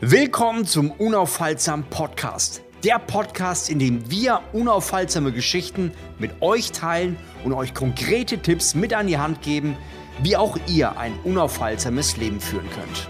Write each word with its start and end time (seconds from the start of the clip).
Willkommen 0.00 0.64
zum 0.64 0.92
Unaufhaltsam 0.92 1.82
Podcast. 1.90 2.62
Der 2.84 3.00
Podcast, 3.00 3.68
in 3.68 3.80
dem 3.80 4.08
wir 4.08 4.42
unaufhaltsame 4.52 5.32
Geschichten 5.32 5.90
mit 6.20 6.40
euch 6.40 6.70
teilen 6.70 7.16
und 7.42 7.52
euch 7.52 7.74
konkrete 7.74 8.38
Tipps 8.38 8.76
mit 8.76 8.94
an 8.94 9.08
die 9.08 9.18
Hand 9.18 9.42
geben, 9.42 9.76
wie 10.22 10.36
auch 10.36 10.56
ihr 10.68 10.96
ein 10.96 11.18
unaufhaltsames 11.24 12.16
Leben 12.16 12.40
führen 12.40 12.70
könnt. 12.70 13.08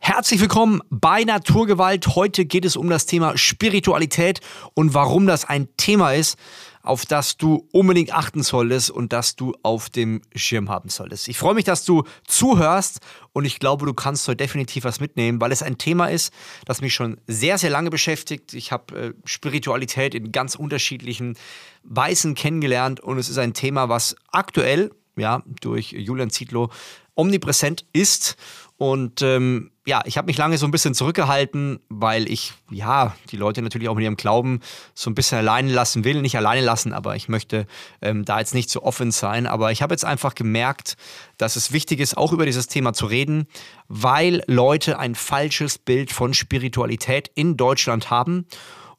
Herzlich 0.00 0.40
willkommen 0.40 0.80
bei 0.90 1.22
Naturgewalt. 1.22 2.16
Heute 2.16 2.44
geht 2.44 2.64
es 2.64 2.74
um 2.74 2.90
das 2.90 3.06
Thema 3.06 3.38
Spiritualität 3.38 4.40
und 4.74 4.94
warum 4.94 5.28
das 5.28 5.44
ein 5.44 5.68
Thema 5.76 6.14
ist, 6.14 6.36
auf 6.82 7.04
das 7.04 7.36
du 7.36 7.68
unbedingt 7.72 8.14
achten 8.14 8.42
solltest 8.42 8.90
und 8.90 9.12
das 9.12 9.36
du 9.36 9.54
auf 9.62 9.90
dem 9.90 10.22
Schirm 10.34 10.70
haben 10.70 10.88
solltest. 10.88 11.28
Ich 11.28 11.38
freue 11.38 11.54
mich, 11.54 11.64
dass 11.64 11.84
du 11.84 12.04
zuhörst 12.26 13.00
und 13.32 13.44
ich 13.44 13.58
glaube, 13.58 13.86
du 13.86 13.94
kannst 13.94 14.26
heute 14.28 14.36
definitiv 14.36 14.84
was 14.84 15.00
mitnehmen, 15.00 15.40
weil 15.40 15.52
es 15.52 15.62
ein 15.62 15.78
Thema 15.78 16.06
ist, 16.06 16.32
das 16.64 16.80
mich 16.80 16.94
schon 16.94 17.18
sehr, 17.26 17.58
sehr 17.58 17.70
lange 17.70 17.90
beschäftigt. 17.90 18.54
Ich 18.54 18.72
habe 18.72 18.98
äh, 18.98 19.12
Spiritualität 19.24 20.14
in 20.14 20.32
ganz 20.32 20.54
unterschiedlichen 20.54 21.36
Weisen 21.82 22.34
kennengelernt 22.34 23.00
und 23.00 23.18
es 23.18 23.28
ist 23.28 23.38
ein 23.38 23.54
Thema, 23.54 23.88
was 23.88 24.16
aktuell 24.32 24.90
ja, 25.16 25.42
durch 25.60 25.92
Julian 25.92 26.30
Zietlow 26.30 26.70
omnipräsent 27.14 27.84
ist 27.92 28.36
und 28.80 29.20
ähm, 29.20 29.72
ja, 29.86 30.00
ich 30.06 30.16
habe 30.16 30.24
mich 30.24 30.38
lange 30.38 30.56
so 30.56 30.66
ein 30.66 30.70
bisschen 30.70 30.94
zurückgehalten, 30.94 31.80
weil 31.90 32.32
ich, 32.32 32.54
ja, 32.70 33.14
die 33.30 33.36
Leute 33.36 33.60
natürlich 33.60 33.90
auch 33.90 33.94
mit 33.94 34.04
ihrem 34.04 34.16
Glauben 34.16 34.60
so 34.94 35.10
ein 35.10 35.14
bisschen 35.14 35.36
alleine 35.36 35.70
lassen 35.70 36.02
will. 36.02 36.22
Nicht 36.22 36.38
alleine 36.38 36.64
lassen, 36.64 36.94
aber 36.94 37.14
ich 37.14 37.28
möchte 37.28 37.66
ähm, 38.00 38.24
da 38.24 38.38
jetzt 38.38 38.54
nicht 38.54 38.70
so 38.70 38.82
offen 38.82 39.10
sein. 39.10 39.46
Aber 39.46 39.70
ich 39.70 39.82
habe 39.82 39.92
jetzt 39.92 40.06
einfach 40.06 40.34
gemerkt, 40.34 40.96
dass 41.36 41.56
es 41.56 41.72
wichtig 41.72 42.00
ist, 42.00 42.16
auch 42.16 42.32
über 42.32 42.46
dieses 42.46 42.68
Thema 42.68 42.94
zu 42.94 43.04
reden, 43.04 43.48
weil 43.88 44.42
Leute 44.46 44.98
ein 44.98 45.14
falsches 45.14 45.76
Bild 45.76 46.10
von 46.10 46.32
Spiritualität 46.32 47.30
in 47.34 47.58
Deutschland 47.58 48.08
haben. 48.08 48.46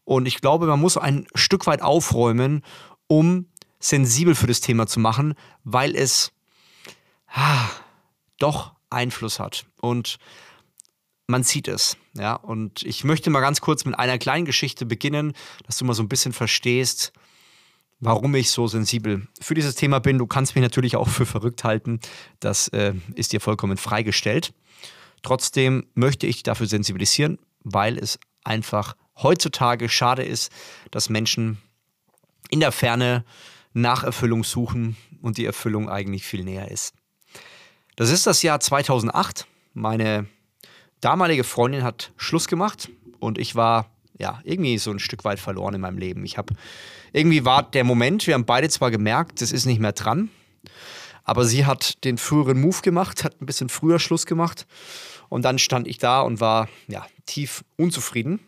Und 0.03 0.27
ich 0.27 0.41
glaube, 0.41 0.67
man 0.67 0.79
muss 0.79 0.95
ein 0.95 1.25
Stück 1.33 1.65
weit 1.65 1.81
aufräumen, 1.81 2.61
um 3.07 3.47
sensibel 3.79 4.35
für 4.35 4.45
das 4.45 4.61
Thema 4.61 4.85
zu 4.85 4.99
machen, 4.99 5.33
weil 5.63 5.95
es 5.95 6.33
ah, 7.33 7.67
doch 8.37 8.75
Einfluss 8.91 9.39
hat. 9.39 9.65
Und 9.79 10.17
man 11.27 11.43
sieht 11.43 11.67
es. 11.67 11.97
Ja, 12.13 12.35
und 12.35 12.83
ich 12.83 13.03
möchte 13.03 13.29
mal 13.29 13.39
ganz 13.39 13.61
kurz 13.61 13.85
mit 13.85 13.97
einer 13.97 14.17
kleinen 14.17 14.45
Geschichte 14.45 14.85
beginnen, 14.85 15.33
dass 15.65 15.77
du 15.77 15.85
mal 15.85 15.93
so 15.93 16.03
ein 16.03 16.09
bisschen 16.09 16.33
verstehst, 16.33 17.13
warum 17.99 18.35
ich 18.35 18.51
so 18.51 18.67
sensibel 18.67 19.27
für 19.39 19.53
dieses 19.53 19.75
Thema 19.75 19.99
bin. 19.99 20.17
Du 20.17 20.27
kannst 20.27 20.55
mich 20.55 20.61
natürlich 20.61 20.95
auch 20.95 21.07
für 21.07 21.25
verrückt 21.25 21.63
halten. 21.63 21.99
Das 22.39 22.67
äh, 22.69 22.93
ist 23.15 23.31
dir 23.31 23.39
vollkommen 23.39 23.77
freigestellt. 23.77 24.53
Trotzdem 25.23 25.87
möchte 25.93 26.27
ich 26.27 26.43
dafür 26.43 26.67
sensibilisieren, 26.67 27.39
weil 27.63 27.97
es 27.97 28.19
einfach 28.43 28.95
heutzutage 29.17 29.87
schade 29.87 30.23
ist, 30.23 30.51
dass 30.89 31.09
Menschen 31.09 31.59
in 32.49 32.59
der 32.59 32.71
Ferne 32.71 33.23
nach 33.73 34.03
Erfüllung 34.03 34.43
suchen 34.43 34.97
und 35.21 35.37
die 35.37 35.45
Erfüllung 35.45 35.89
eigentlich 35.89 36.25
viel 36.25 36.43
näher 36.43 36.69
ist. 36.69 36.93
Das 38.01 38.09
ist 38.09 38.25
das 38.25 38.41
Jahr 38.41 38.59
2008. 38.59 39.45
Meine 39.75 40.25
damalige 41.01 41.43
Freundin 41.43 41.83
hat 41.83 42.11
Schluss 42.17 42.47
gemacht 42.47 42.89
und 43.19 43.37
ich 43.37 43.53
war 43.53 43.91
ja 44.17 44.39
irgendwie 44.43 44.79
so 44.79 44.89
ein 44.89 44.97
Stück 44.97 45.23
weit 45.23 45.39
verloren 45.39 45.75
in 45.75 45.81
meinem 45.81 45.99
Leben. 45.99 46.25
Ich 46.25 46.39
habe 46.39 46.55
irgendwie 47.13 47.45
war 47.45 47.61
der 47.61 47.83
Moment, 47.83 48.25
wir 48.25 48.33
haben 48.33 48.47
beide 48.47 48.69
zwar 48.69 48.89
gemerkt, 48.89 49.39
das 49.39 49.51
ist 49.51 49.67
nicht 49.67 49.79
mehr 49.79 49.91
dran, 49.91 50.31
aber 51.25 51.45
sie 51.45 51.67
hat 51.67 52.03
den 52.03 52.17
früheren 52.17 52.59
Move 52.59 52.81
gemacht, 52.81 53.23
hat 53.23 53.39
ein 53.39 53.45
bisschen 53.45 53.69
früher 53.69 53.99
Schluss 53.99 54.25
gemacht 54.25 54.65
und 55.29 55.45
dann 55.45 55.59
stand 55.59 55.87
ich 55.87 55.99
da 55.99 56.21
und 56.21 56.39
war 56.39 56.69
ja 56.87 57.05
tief 57.27 57.63
unzufrieden 57.77 58.39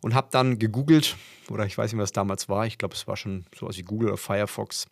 und 0.00 0.14
habe 0.14 0.28
dann 0.30 0.58
gegoogelt 0.58 1.16
oder 1.50 1.66
ich 1.66 1.76
weiß 1.76 1.92
nicht, 1.92 2.00
was 2.00 2.12
damals 2.12 2.48
war. 2.48 2.64
Ich 2.64 2.78
glaube, 2.78 2.94
es 2.94 3.06
war 3.06 3.18
schon 3.18 3.44
sowas 3.54 3.76
wie 3.76 3.82
Google 3.82 4.08
oder 4.08 4.16
Firefox 4.16 4.86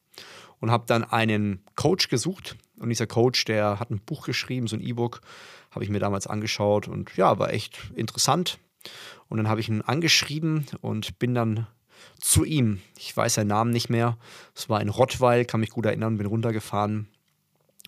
und 0.60 0.70
habe 0.70 0.84
dann 0.86 1.02
einen 1.02 1.62
Coach 1.76 2.08
gesucht. 2.08 2.58
Und 2.78 2.88
dieser 2.88 3.06
Coach, 3.06 3.44
der 3.44 3.80
hat 3.80 3.90
ein 3.90 4.00
Buch 4.00 4.26
geschrieben, 4.26 4.66
so 4.66 4.76
ein 4.76 4.82
E-Book, 4.82 5.20
habe 5.70 5.84
ich 5.84 5.90
mir 5.90 5.98
damals 5.98 6.26
angeschaut 6.26 6.88
und 6.88 7.16
ja, 7.16 7.38
war 7.38 7.52
echt 7.52 7.90
interessant. 7.94 8.58
Und 9.28 9.38
dann 9.38 9.48
habe 9.48 9.60
ich 9.60 9.68
ihn 9.68 9.82
angeschrieben 9.82 10.66
und 10.80 11.18
bin 11.18 11.34
dann 11.34 11.66
zu 12.20 12.44
ihm. 12.44 12.80
Ich 12.98 13.16
weiß 13.16 13.34
seinen 13.34 13.48
Namen 13.48 13.70
nicht 13.70 13.88
mehr. 13.88 14.18
Es 14.54 14.68
war 14.68 14.80
in 14.80 14.88
Rottweil, 14.88 15.44
kann 15.44 15.60
mich 15.60 15.70
gut 15.70 15.86
erinnern, 15.86 16.18
bin 16.18 16.26
runtergefahren 16.26 17.08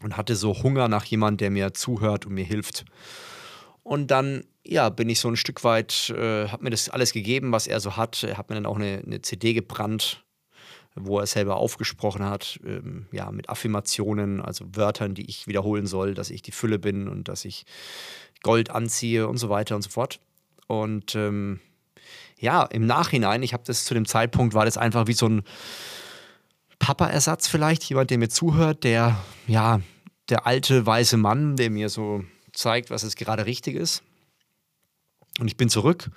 und 0.03 0.17
hatte 0.17 0.37
so 0.37 0.63
Hunger 0.63 0.89
nach 0.89 1.05
jemandem, 1.05 1.39
der 1.39 1.51
mir 1.51 1.75
zuhört 1.75 2.27
und 2.27 2.35
mir 2.35 2.45
hilft. 2.45 2.85
Und 3.83 4.11
dann, 4.11 4.45
ja, 4.65 4.89
bin 4.91 5.09
ich 5.09 5.21
so 5.21 5.29
ein 5.29 5.37
Stück 5.37 5.65
weit, 5.65 6.11
äh, 6.11 6.49
habe 6.49 6.65
mir 6.65 6.71
das 6.71 6.89
alles 6.89 7.13
gegeben, 7.13 7.53
was 7.53 7.67
er 7.67 7.81
so 7.81 7.97
hat. 7.97 8.23
Er 8.23 8.37
hat 8.37 8.49
mir 8.49 8.57
dann 8.57 8.67
auch 8.67 8.77
eine, 8.77 9.03
eine 9.05 9.23
CD 9.23 9.55
gebrannt 9.55 10.25
wo 11.01 11.19
er 11.19 11.27
selber 11.27 11.57
aufgesprochen 11.57 12.25
hat, 12.25 12.61
ähm, 12.65 13.07
ja, 13.13 13.31
mit 13.31 13.49
Affirmationen, 13.49 14.41
also 14.41 14.65
Wörtern, 14.73 15.15
die 15.15 15.29
ich 15.29 15.47
wiederholen 15.47 15.87
soll, 15.87 16.15
dass 16.15 16.31
ich 16.31 16.43
die 16.43 16.53
Fülle 16.53 16.79
bin 16.79 17.09
und 17.09 17.29
dass 17.29 17.45
ich 17.45 17.65
Gold 18.43 18.71
anziehe 18.71 19.29
und 19.29 19.39
so 19.39 19.49
weiter 19.49 19.77
und 19.77 19.83
so 19.83 19.91
fort. 19.91 20.21
Und 20.67 21.15
ähm, 21.15 21.61
ja, 22.39 22.63
im 22.65 22.87
Nachhinein, 22.87 23.43
ich 23.43 23.53
habe 23.53 23.65
das 23.67 23.85
zu 23.85 23.95
dem 23.95 24.07
Zeitpunkt, 24.07 24.55
war 24.55 24.65
das 24.65 24.77
einfach 24.77 25.07
wie 25.07 25.15
so 25.15 25.29
ein 25.29 25.43
Papa-Ersatz 26.79 27.49
vielleicht, 27.49 27.83
jemand, 27.85 28.11
der 28.11 28.19
mir 28.19 28.29
zuhört, 28.29 28.85
der, 28.85 29.17
ja, 29.47 29.81
der 30.29 30.47
alte 30.47 30.87
weiße 30.87 31.17
Mann, 31.17 31.57
der 31.57 31.71
mir 31.71 31.89
so 31.89 32.25
zeigt, 32.53 32.91
was 32.91 33.03
es 33.03 33.17
gerade 33.17 33.47
richtig 33.47 33.75
ist. 33.75 34.03
Und 35.41 35.49
ich 35.49 35.57
bin 35.57 35.69
zurück 35.69 36.11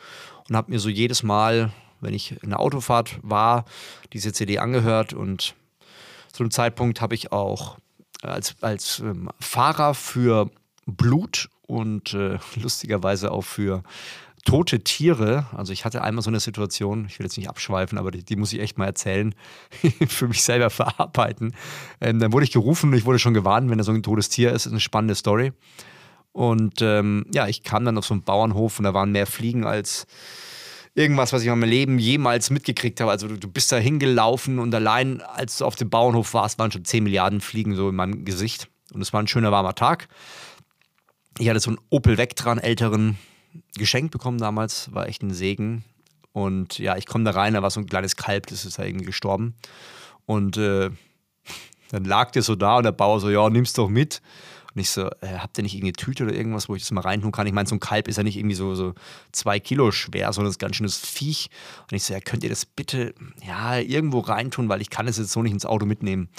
und 0.49 0.55
habe 0.55 0.71
mir 0.71 0.79
so 0.79 0.89
jedes 0.89 1.23
Mal 1.23 1.71
wenn 2.01 2.13
ich 2.13 2.41
in 2.43 2.49
der 2.49 2.59
Autofahrt 2.59 3.19
war, 3.21 3.65
diese 4.13 4.33
CD 4.33 4.59
angehört 4.59 5.13
und 5.13 5.55
zu 6.31 6.43
dem 6.43 6.51
Zeitpunkt 6.51 7.01
habe 7.01 7.15
ich 7.15 7.31
auch 7.31 7.77
als, 8.21 8.55
als 8.61 8.99
ähm, 8.99 9.29
Fahrer 9.39 9.93
für 9.93 10.49
Blut 10.85 11.49
und 11.67 12.13
äh, 12.13 12.37
lustigerweise 12.55 13.31
auch 13.31 13.43
für 13.43 13.83
tote 14.45 14.83
Tiere. 14.83 15.45
Also 15.55 15.71
ich 15.71 15.85
hatte 15.85 16.01
einmal 16.01 16.23
so 16.23 16.29
eine 16.29 16.39
Situation, 16.39 17.05
ich 17.07 17.19
will 17.19 17.25
jetzt 17.25 17.37
nicht 17.37 17.49
abschweifen, 17.49 17.97
aber 17.97 18.11
die, 18.11 18.23
die 18.23 18.35
muss 18.35 18.53
ich 18.53 18.59
echt 18.59 18.77
mal 18.77 18.85
erzählen, 18.85 19.35
für 20.07 20.27
mich 20.27 20.43
selber 20.43 20.69
verarbeiten. 20.69 21.53
Ähm, 21.99 22.19
dann 22.19 22.33
wurde 22.33 22.45
ich 22.45 22.51
gerufen 22.51 22.91
und 22.91 22.97
ich 22.97 23.05
wurde 23.05 23.19
schon 23.19 23.33
gewarnt, 23.33 23.69
wenn 23.69 23.77
da 23.77 23.83
so 23.83 23.91
ein 23.91 24.03
totes 24.03 24.29
Tier 24.29 24.51
ist. 24.51 24.65
Ist 24.65 24.71
eine 24.71 24.79
spannende 24.79 25.15
Story. 25.15 25.53
Und 26.33 26.81
ähm, 26.81 27.25
ja, 27.33 27.47
ich 27.47 27.63
kam 27.63 27.83
dann 27.85 27.97
auf 27.97 28.05
so 28.05 28.13
einen 28.13 28.23
Bauernhof 28.23 28.79
und 28.79 28.85
da 28.85 28.93
waren 28.93 29.11
mehr 29.11 29.27
Fliegen 29.27 29.65
als 29.65 30.07
irgendwas, 30.93 31.33
was 31.33 31.41
ich 31.41 31.47
in 31.47 31.57
meinem 31.57 31.69
Leben 31.69 31.99
jemals 31.99 32.49
mitgekriegt 32.49 32.99
habe. 32.99 33.11
Also 33.11 33.27
du, 33.27 33.37
du 33.37 33.47
bist 33.47 33.71
da 33.71 33.77
hingelaufen 33.77 34.59
und 34.59 34.73
allein, 34.75 35.21
als 35.21 35.57
du 35.57 35.65
auf 35.65 35.75
dem 35.75 35.89
Bauernhof 35.89 36.33
warst, 36.33 36.59
waren 36.59 36.71
schon 36.71 36.85
10 36.85 37.03
Milliarden 37.03 37.41
Fliegen 37.41 37.75
so 37.75 37.89
in 37.89 37.95
meinem 37.95 38.25
Gesicht. 38.25 38.67
Und 38.93 39.01
es 39.01 39.13
war 39.13 39.21
ein 39.21 39.27
schöner 39.27 39.51
warmer 39.51 39.75
Tag. 39.75 40.07
Ich 41.39 41.49
hatte 41.49 41.59
so 41.59 41.71
einen 41.71 41.79
Opel 41.89 42.17
Vectran 42.17 42.59
älteren 42.59 43.17
geschenkt 43.77 44.11
bekommen 44.11 44.37
damals, 44.37 44.93
war 44.93 45.07
echt 45.07 45.23
ein 45.23 45.33
Segen. 45.33 45.83
Und 46.33 46.77
ja, 46.79 46.97
ich 46.97 47.05
komme 47.05 47.23
da 47.23 47.31
rein, 47.31 47.53
da 47.53 47.61
war 47.61 47.71
so 47.71 47.79
ein 47.79 47.87
kleines 47.87 48.15
Kalb, 48.15 48.47
das 48.47 48.65
ist 48.65 48.79
da 48.79 48.83
irgendwie 48.83 49.05
gestorben. 49.05 49.55
Und 50.25 50.57
äh, 50.57 50.89
dann 51.91 52.05
lag 52.05 52.31
der 52.31 52.41
so 52.41 52.55
da 52.55 52.77
und 52.77 52.83
der 52.83 52.91
Bauer 52.91 53.19
so, 53.19 53.29
ja, 53.29 53.49
nimm's 53.49 53.73
doch 53.73 53.89
mit. 53.89 54.21
Und 54.73 54.81
ich 54.81 54.89
so, 54.89 55.07
äh, 55.07 55.37
habt 55.37 55.57
ihr 55.57 55.63
nicht 55.63 55.75
irgendeine 55.75 55.93
Tüte 55.93 56.23
oder 56.23 56.33
irgendwas, 56.33 56.69
wo 56.69 56.75
ich 56.75 56.83
das 56.83 56.91
mal 56.91 57.01
reintun 57.01 57.31
kann? 57.31 57.47
Ich 57.47 57.53
meine, 57.53 57.67
so 57.67 57.75
ein 57.75 57.79
Kalb 57.79 58.07
ist 58.07 58.17
ja 58.17 58.23
nicht 58.23 58.37
irgendwie 58.37 58.55
so, 58.55 58.75
so 58.75 58.93
zwei 59.31 59.59
Kilo 59.59 59.91
schwer, 59.91 60.31
sondern 60.31 60.49
das 60.49 60.55
ist 60.55 60.59
ganz 60.59 60.75
schönes 60.75 60.97
Viech. 60.97 61.49
Und 61.89 61.95
ich 61.95 62.03
so, 62.03 62.13
ja, 62.13 62.19
könnt 62.19 62.43
ihr 62.43 62.49
das 62.49 62.65
bitte 62.65 63.13
ja, 63.45 63.77
irgendwo 63.77 64.19
reintun, 64.19 64.69
weil 64.69 64.81
ich 64.81 64.89
kann 64.89 65.07
es 65.07 65.17
jetzt 65.17 65.31
so 65.31 65.41
nicht 65.41 65.53
ins 65.53 65.65
Auto 65.65 65.85
mitnehmen. 65.85 66.29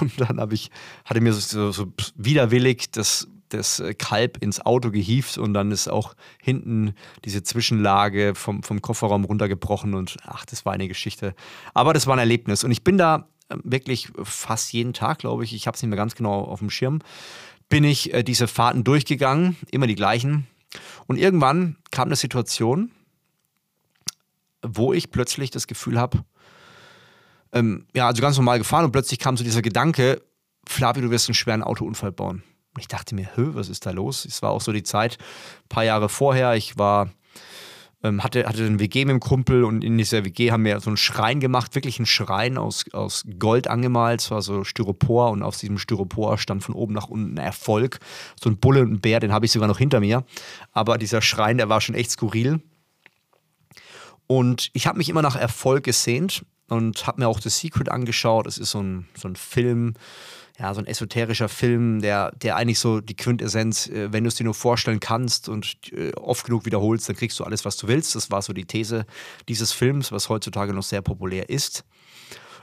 Und 0.00 0.18
dann 0.18 0.40
habe 0.40 0.54
ich, 0.54 0.70
hatte 1.04 1.20
mir 1.20 1.34
so, 1.34 1.70
so 1.70 1.92
widerwillig 2.16 2.90
das, 2.90 3.28
das 3.50 3.82
Kalb 3.98 4.38
ins 4.42 4.64
Auto 4.64 4.90
gehievt 4.90 5.38
und 5.38 5.54
dann 5.54 5.70
ist 5.70 5.88
auch 5.88 6.14
hinten 6.40 6.94
diese 7.24 7.42
Zwischenlage 7.42 8.34
vom, 8.34 8.62
vom 8.62 8.80
Kofferraum 8.80 9.24
runtergebrochen 9.24 9.94
und 9.94 10.16
ach, 10.24 10.44
das 10.46 10.64
war 10.64 10.72
eine 10.72 10.88
Geschichte. 10.88 11.34
Aber 11.74 11.92
das 11.92 12.06
war 12.06 12.14
ein 12.14 12.20
Erlebnis 12.20 12.64
und 12.64 12.70
ich 12.70 12.82
bin 12.82 12.98
da 12.98 13.28
äh, 13.48 13.56
wirklich 13.62 14.08
fast 14.22 14.72
jeden 14.72 14.92
Tag, 14.92 15.18
glaube 15.18 15.44
ich, 15.44 15.54
ich 15.54 15.66
habe 15.66 15.74
es 15.74 15.82
nicht 15.82 15.90
mehr 15.90 15.98
ganz 15.98 16.14
genau 16.14 16.44
auf 16.44 16.60
dem 16.60 16.70
Schirm, 16.70 17.00
bin 17.74 17.82
ich 17.82 18.14
äh, 18.14 18.22
diese 18.22 18.46
Fahrten 18.46 18.84
durchgegangen, 18.84 19.56
immer 19.72 19.88
die 19.88 19.96
gleichen. 19.96 20.46
Und 21.08 21.16
irgendwann 21.16 21.74
kam 21.90 22.06
eine 22.06 22.14
Situation, 22.14 22.92
wo 24.62 24.92
ich 24.92 25.10
plötzlich 25.10 25.50
das 25.50 25.66
Gefühl 25.66 25.98
habe, 25.98 26.24
ähm, 27.52 27.88
ja, 27.92 28.06
also 28.06 28.22
ganz 28.22 28.36
normal 28.36 28.58
gefahren 28.58 28.84
und 28.84 28.92
plötzlich 28.92 29.18
kam 29.18 29.36
so 29.36 29.42
dieser 29.42 29.60
Gedanke, 29.60 30.22
Flavio, 30.64 31.02
du 31.02 31.10
wirst 31.10 31.28
einen 31.28 31.34
schweren 31.34 31.64
Autounfall 31.64 32.12
bauen. 32.12 32.44
Und 32.74 32.80
ich 32.80 32.86
dachte 32.86 33.16
mir, 33.16 33.30
hö, 33.34 33.54
was 33.54 33.68
ist 33.68 33.86
da 33.86 33.90
los? 33.90 34.24
Es 34.24 34.40
war 34.40 34.52
auch 34.52 34.60
so 34.60 34.70
die 34.70 34.84
Zeit, 34.84 35.18
ein 35.64 35.68
paar 35.68 35.84
Jahre 35.84 36.08
vorher, 36.08 36.54
ich 36.54 36.78
war 36.78 37.10
hatte, 38.04 38.46
hatte 38.46 38.64
ein 38.64 38.80
WG 38.80 39.04
mit 39.04 39.12
dem 39.12 39.20
Kumpel 39.20 39.64
und 39.64 39.82
in 39.82 39.96
dieser 39.96 40.24
WG 40.24 40.50
haben 40.50 40.64
wir 40.64 40.78
so 40.80 40.90
einen 40.90 40.96
Schrein 40.96 41.40
gemacht, 41.40 41.74
wirklich 41.74 41.98
einen 41.98 42.06
Schrein 42.06 42.58
aus, 42.58 42.84
aus 42.92 43.24
Gold 43.38 43.66
angemalt. 43.68 44.20
Es 44.20 44.30
war 44.30 44.42
so 44.42 44.62
Styropor 44.62 45.30
und 45.30 45.42
auf 45.42 45.56
diesem 45.56 45.78
Styropor 45.78 46.36
stand 46.38 46.62
von 46.62 46.74
oben 46.74 46.92
nach 46.92 47.08
unten 47.08 47.38
Erfolg. 47.38 48.00
So 48.40 48.50
ein 48.50 48.58
Bulle 48.58 48.82
und 48.82 48.92
ein 48.92 49.00
Bär, 49.00 49.20
den 49.20 49.32
habe 49.32 49.46
ich 49.46 49.52
sogar 49.52 49.68
noch 49.68 49.78
hinter 49.78 50.00
mir. 50.00 50.24
Aber 50.72 50.98
dieser 50.98 51.22
Schrein, 51.22 51.56
der 51.56 51.68
war 51.68 51.80
schon 51.80 51.94
echt 51.94 52.10
skurril. 52.10 52.60
Und 54.26 54.70
ich 54.72 54.86
habe 54.86 54.98
mich 54.98 55.08
immer 55.08 55.22
nach 55.22 55.36
Erfolg 55.36 55.84
gesehnt 55.84 56.44
und 56.68 57.06
habe 57.06 57.20
mir 57.20 57.28
auch 57.28 57.40
The 57.40 57.50
Secret 57.50 57.90
angeschaut. 57.90 58.46
Es 58.46 58.58
ist 58.58 58.70
so 58.70 58.82
ein, 58.82 59.06
so 59.14 59.28
ein 59.28 59.36
Film, 59.36 59.94
ja, 60.58 60.72
so 60.72 60.80
ein 60.80 60.86
esoterischer 60.86 61.48
Film, 61.48 62.00
der, 62.00 62.30
der 62.32 62.56
eigentlich 62.56 62.78
so 62.78 63.00
die 63.00 63.16
Quintessenz, 63.16 63.88
äh, 63.88 64.12
wenn 64.12 64.24
du 64.24 64.28
es 64.28 64.36
dir 64.36 64.44
nur 64.44 64.54
vorstellen 64.54 65.00
kannst 65.00 65.48
und 65.48 65.76
äh, 65.92 66.12
oft 66.12 66.46
genug 66.46 66.64
wiederholst, 66.64 67.08
dann 67.08 67.16
kriegst 67.16 67.38
du 67.40 67.44
alles, 67.44 67.64
was 67.64 67.76
du 67.76 67.88
willst. 67.88 68.14
Das 68.14 68.30
war 68.30 68.40
so 68.40 68.52
die 68.52 68.64
These 68.64 69.04
dieses 69.48 69.72
Films, 69.72 70.12
was 70.12 70.28
heutzutage 70.28 70.72
noch 70.72 70.84
sehr 70.84 71.02
populär 71.02 71.48
ist. 71.48 71.84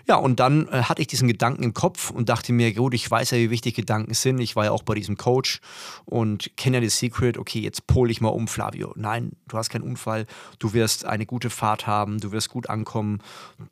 Ja, 0.08 0.16
und 0.16 0.40
dann 0.40 0.68
äh, 0.68 0.84
hatte 0.84 1.02
ich 1.02 1.08
diesen 1.08 1.28
Gedanken 1.28 1.64
im 1.64 1.74
Kopf 1.74 2.10
und 2.10 2.30
dachte 2.30 2.54
mir, 2.54 2.74
gut, 2.74 2.94
ich 2.94 3.10
weiß 3.10 3.32
ja, 3.32 3.38
wie 3.38 3.50
wichtig 3.50 3.76
Gedanken 3.76 4.14
sind. 4.14 4.40
Ich 4.40 4.56
war 4.56 4.66
ja 4.66 4.72
auch 4.72 4.84
bei 4.84 4.96
diesem 4.96 5.18
Coach 5.18 5.60
und 6.06 6.56
kenne 6.58 6.78
ja 6.78 6.84
das 6.84 6.98
Secret. 6.98 7.38
Okay, 7.38 7.60
jetzt 7.60 7.88
pole 7.88 8.12
ich 8.12 8.22
mal 8.22 8.30
um, 8.30 8.48
Flavio. 8.48 8.94
Nein, 8.96 9.34
du 9.48 9.58
hast 9.58 9.70
keinen 9.70 9.84
Unfall. 9.84 10.26
Du 10.60 10.74
wirst 10.74 11.06
eine 11.06 11.26
gute 11.26 11.50
Fahrt 11.50 11.88
haben. 11.88 12.20
Du 12.20 12.32
wirst 12.32 12.50
gut 12.50 12.70
ankommen. 12.70 13.20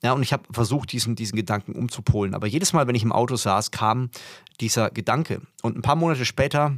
Ja, 0.03 0.13
und 0.13 0.23
ich 0.23 0.33
habe 0.33 0.43
versucht, 0.51 0.91
diesen, 0.91 1.15
diesen 1.15 1.35
Gedanken 1.35 1.73
umzupolen. 1.73 2.33
Aber 2.33 2.47
jedes 2.47 2.73
Mal, 2.73 2.87
wenn 2.87 2.95
ich 2.95 3.03
im 3.03 3.11
Auto 3.11 3.35
saß, 3.35 3.71
kam 3.71 4.09
dieser 4.59 4.89
Gedanke. 4.89 5.41
Und 5.61 5.77
ein 5.77 5.81
paar 5.81 5.95
Monate 5.95 6.25
später 6.25 6.77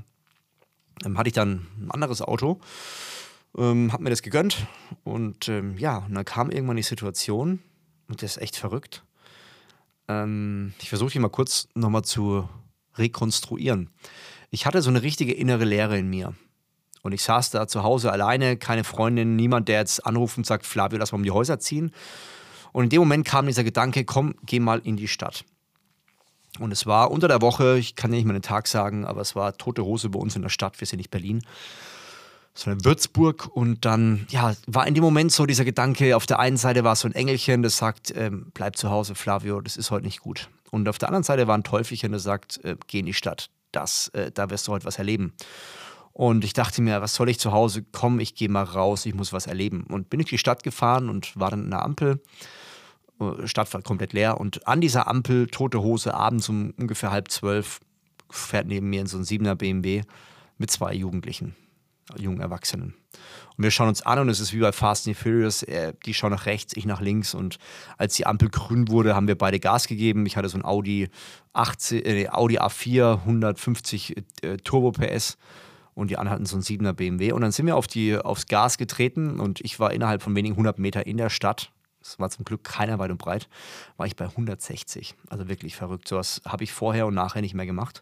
ähm, 1.05 1.17
hatte 1.17 1.27
ich 1.27 1.33
dann 1.33 1.67
ein 1.79 1.91
anderes 1.91 2.21
Auto. 2.21 2.59
Ähm, 3.57 3.91
hab 3.91 3.99
mir 3.99 4.09
das 4.09 4.21
gegönnt 4.21 4.65
und 5.03 5.49
ähm, 5.49 5.77
ja, 5.77 5.97
und 5.97 6.13
dann 6.13 6.23
kam 6.23 6.51
irgendwann 6.51 6.77
die 6.77 6.83
Situation 6.83 7.59
und 8.07 8.23
das 8.23 8.37
ist 8.37 8.41
echt 8.41 8.55
verrückt 8.55 9.03
ähm, 10.11 10.73
ich 10.81 10.89
versuche 10.89 11.11
die 11.11 11.19
mal 11.19 11.29
kurz 11.29 11.67
nochmal 11.75 12.03
zu 12.03 12.47
rekonstruieren. 12.95 13.89
Ich 14.49 14.65
hatte 14.65 14.81
so 14.81 14.89
eine 14.89 15.01
richtige 15.01 15.33
innere 15.33 15.65
Leere 15.65 15.97
in 15.97 16.09
mir. 16.09 16.33
Und 17.03 17.13
ich 17.13 17.23
saß 17.23 17.49
da 17.49 17.67
zu 17.67 17.83
Hause 17.83 18.11
alleine, 18.11 18.57
keine 18.57 18.83
Freundin, 18.83 19.35
niemand, 19.35 19.67
der 19.67 19.79
jetzt 19.79 20.05
anruft 20.05 20.37
und 20.37 20.45
sagt, 20.45 20.65
Flavio, 20.65 20.99
lass 20.99 21.11
mal 21.11 21.17
um 21.17 21.23
die 21.23 21.31
Häuser 21.31 21.59
ziehen. 21.59 21.91
Und 22.73 22.85
in 22.85 22.89
dem 22.89 22.99
Moment 22.99 23.25
kam 23.25 23.47
dieser 23.47 23.63
Gedanke, 23.63 24.05
komm, 24.05 24.35
geh 24.45 24.59
mal 24.59 24.79
in 24.83 24.97
die 24.97 25.07
Stadt. 25.07 25.43
Und 26.59 26.71
es 26.71 26.85
war 26.85 27.09
unter 27.09 27.27
der 27.27 27.41
Woche, 27.41 27.77
ich 27.77 27.95
kann 27.95 28.11
nicht 28.11 28.25
mal 28.25 28.33
den 28.33 28.41
Tag 28.41 28.67
sagen, 28.67 29.05
aber 29.05 29.21
es 29.21 29.35
war 29.35 29.57
tote 29.57 29.83
Hose 29.83 30.09
bei 30.09 30.19
uns 30.19 30.35
in 30.35 30.41
der 30.41 30.49
Stadt, 30.49 30.79
wir 30.79 30.85
sind 30.85 30.97
nicht 30.97 31.09
Berlin 31.09 31.41
sondern 32.53 32.85
Würzburg. 32.85 33.47
Und 33.47 33.85
dann, 33.85 34.27
ja, 34.29 34.55
war 34.67 34.87
in 34.87 34.93
dem 34.93 35.03
Moment 35.03 35.31
so 35.31 35.45
dieser 35.45 35.65
Gedanke, 35.65 36.15
auf 36.15 36.25
der 36.25 36.39
einen 36.39 36.57
Seite 36.57 36.83
war 36.83 36.95
so 36.95 37.07
ein 37.07 37.13
Engelchen, 37.13 37.63
das 37.63 37.77
sagt, 37.77 38.13
ähm, 38.15 38.51
bleib 38.53 38.75
zu 38.75 38.89
Hause, 38.89 39.15
Flavio, 39.15 39.61
das 39.61 39.77
ist 39.77 39.91
heute 39.91 40.05
nicht 40.05 40.21
gut. 40.21 40.49
Und 40.69 40.87
auf 40.87 40.97
der 40.97 41.09
anderen 41.09 41.23
Seite 41.23 41.47
war 41.47 41.57
ein 41.57 41.63
Teufelchen, 41.63 42.11
das 42.11 42.23
sagt, 42.23 42.63
äh, 42.63 42.75
geh 42.87 42.99
in 42.99 43.05
die 43.05 43.13
Stadt, 43.13 43.49
das, 43.71 44.09
äh, 44.09 44.31
da 44.31 44.49
wirst 44.49 44.67
du 44.67 44.71
heute 44.71 44.85
was 44.85 44.97
erleben. 44.97 45.33
Und 46.13 46.43
ich 46.43 46.53
dachte 46.53 46.81
mir, 46.81 47.01
was 47.01 47.15
soll 47.15 47.29
ich 47.29 47.39
zu 47.39 47.53
Hause? 47.53 47.85
Komm, 47.91 48.19
ich 48.19 48.35
gehe 48.35 48.49
mal 48.49 48.63
raus, 48.63 49.05
ich 49.05 49.15
muss 49.15 49.31
was 49.31 49.47
erleben. 49.47 49.85
Und 49.87 50.09
bin 50.09 50.19
in 50.19 50.25
die 50.25 50.37
Stadt 50.37 50.63
gefahren 50.63 51.09
und 51.09 51.39
war 51.39 51.51
dann 51.51 51.63
in 51.63 51.69
der 51.69 51.83
Ampel. 51.83 52.21
Äh, 53.19 53.47
Stadt 53.47 53.73
war 53.73 53.81
komplett 53.81 54.13
leer. 54.13 54.39
Und 54.39 54.67
an 54.67 54.81
dieser 54.81 55.07
Ampel, 55.07 55.47
tote 55.47 55.81
Hose, 55.81 56.13
abends 56.13 56.49
um 56.49 56.73
ungefähr 56.77 57.11
halb 57.11 57.31
zwölf, 57.31 57.79
fährt 58.29 58.67
neben 58.67 58.89
mir 58.89 59.01
in 59.01 59.07
so 59.07 59.17
ein 59.17 59.23
Siebener 59.23 59.55
BMW 59.55 60.03
mit 60.57 60.69
zwei 60.69 60.93
Jugendlichen 60.93 61.55
jungen 62.17 62.41
Erwachsenen. 62.41 62.95
Und 63.57 63.63
wir 63.63 63.71
schauen 63.71 63.89
uns 63.89 64.01
an 64.01 64.19
und 64.19 64.29
es 64.29 64.39
ist 64.39 64.53
wie 64.53 64.59
bei 64.59 64.71
Fast 64.71 65.07
and 65.07 65.17
Furious, 65.17 65.63
äh, 65.63 65.93
die 66.05 66.13
schauen 66.13 66.31
nach 66.31 66.45
rechts, 66.45 66.75
ich 66.75 66.85
nach 66.85 67.01
links 67.01 67.33
und 67.33 67.57
als 67.97 68.15
die 68.15 68.25
Ampel 68.25 68.49
grün 68.49 68.87
wurde, 68.87 69.15
haben 69.15 69.27
wir 69.27 69.37
beide 69.37 69.59
Gas 69.59 69.87
gegeben. 69.87 70.25
Ich 70.25 70.37
hatte 70.37 70.49
so 70.49 70.57
ein 70.57 70.65
Audi, 70.65 71.09
80, 71.53 72.05
äh, 72.05 72.29
Audi 72.29 72.59
A4, 72.59 73.19
150 73.19 74.15
äh, 74.41 74.57
Turbo 74.57 74.91
PS 74.91 75.37
und 75.93 76.09
die 76.09 76.17
anderen 76.17 76.35
hatten 76.35 76.45
so 76.45 76.55
einen 76.55 76.63
7er 76.63 76.93
BMW 76.93 77.33
und 77.33 77.41
dann 77.41 77.51
sind 77.51 77.65
wir 77.65 77.75
auf 77.75 77.87
die, 77.87 78.17
aufs 78.17 78.47
Gas 78.47 78.77
getreten 78.77 79.39
und 79.39 79.59
ich 79.61 79.79
war 79.79 79.91
innerhalb 79.91 80.21
von 80.21 80.35
wenigen 80.35 80.53
100 80.53 80.79
Meter 80.79 81.05
in 81.05 81.17
der 81.17 81.29
Stadt. 81.29 81.71
Es 82.01 82.17
war 82.17 82.29
zum 82.29 82.45
Glück 82.45 82.63
keiner 82.63 82.97
weit 82.97 83.11
und 83.11 83.17
breit, 83.17 83.47
war 83.97 84.07
ich 84.07 84.15
bei 84.15 84.25
160. 84.25 85.15
Also 85.29 85.47
wirklich 85.47 85.75
verrückt. 85.75 86.07
So 86.07 86.15
was 86.15 86.41
habe 86.47 86.63
ich 86.63 86.71
vorher 86.71 87.05
und 87.05 87.13
nachher 87.13 87.41
nicht 87.41 87.53
mehr 87.53 87.67
gemacht. 87.67 88.01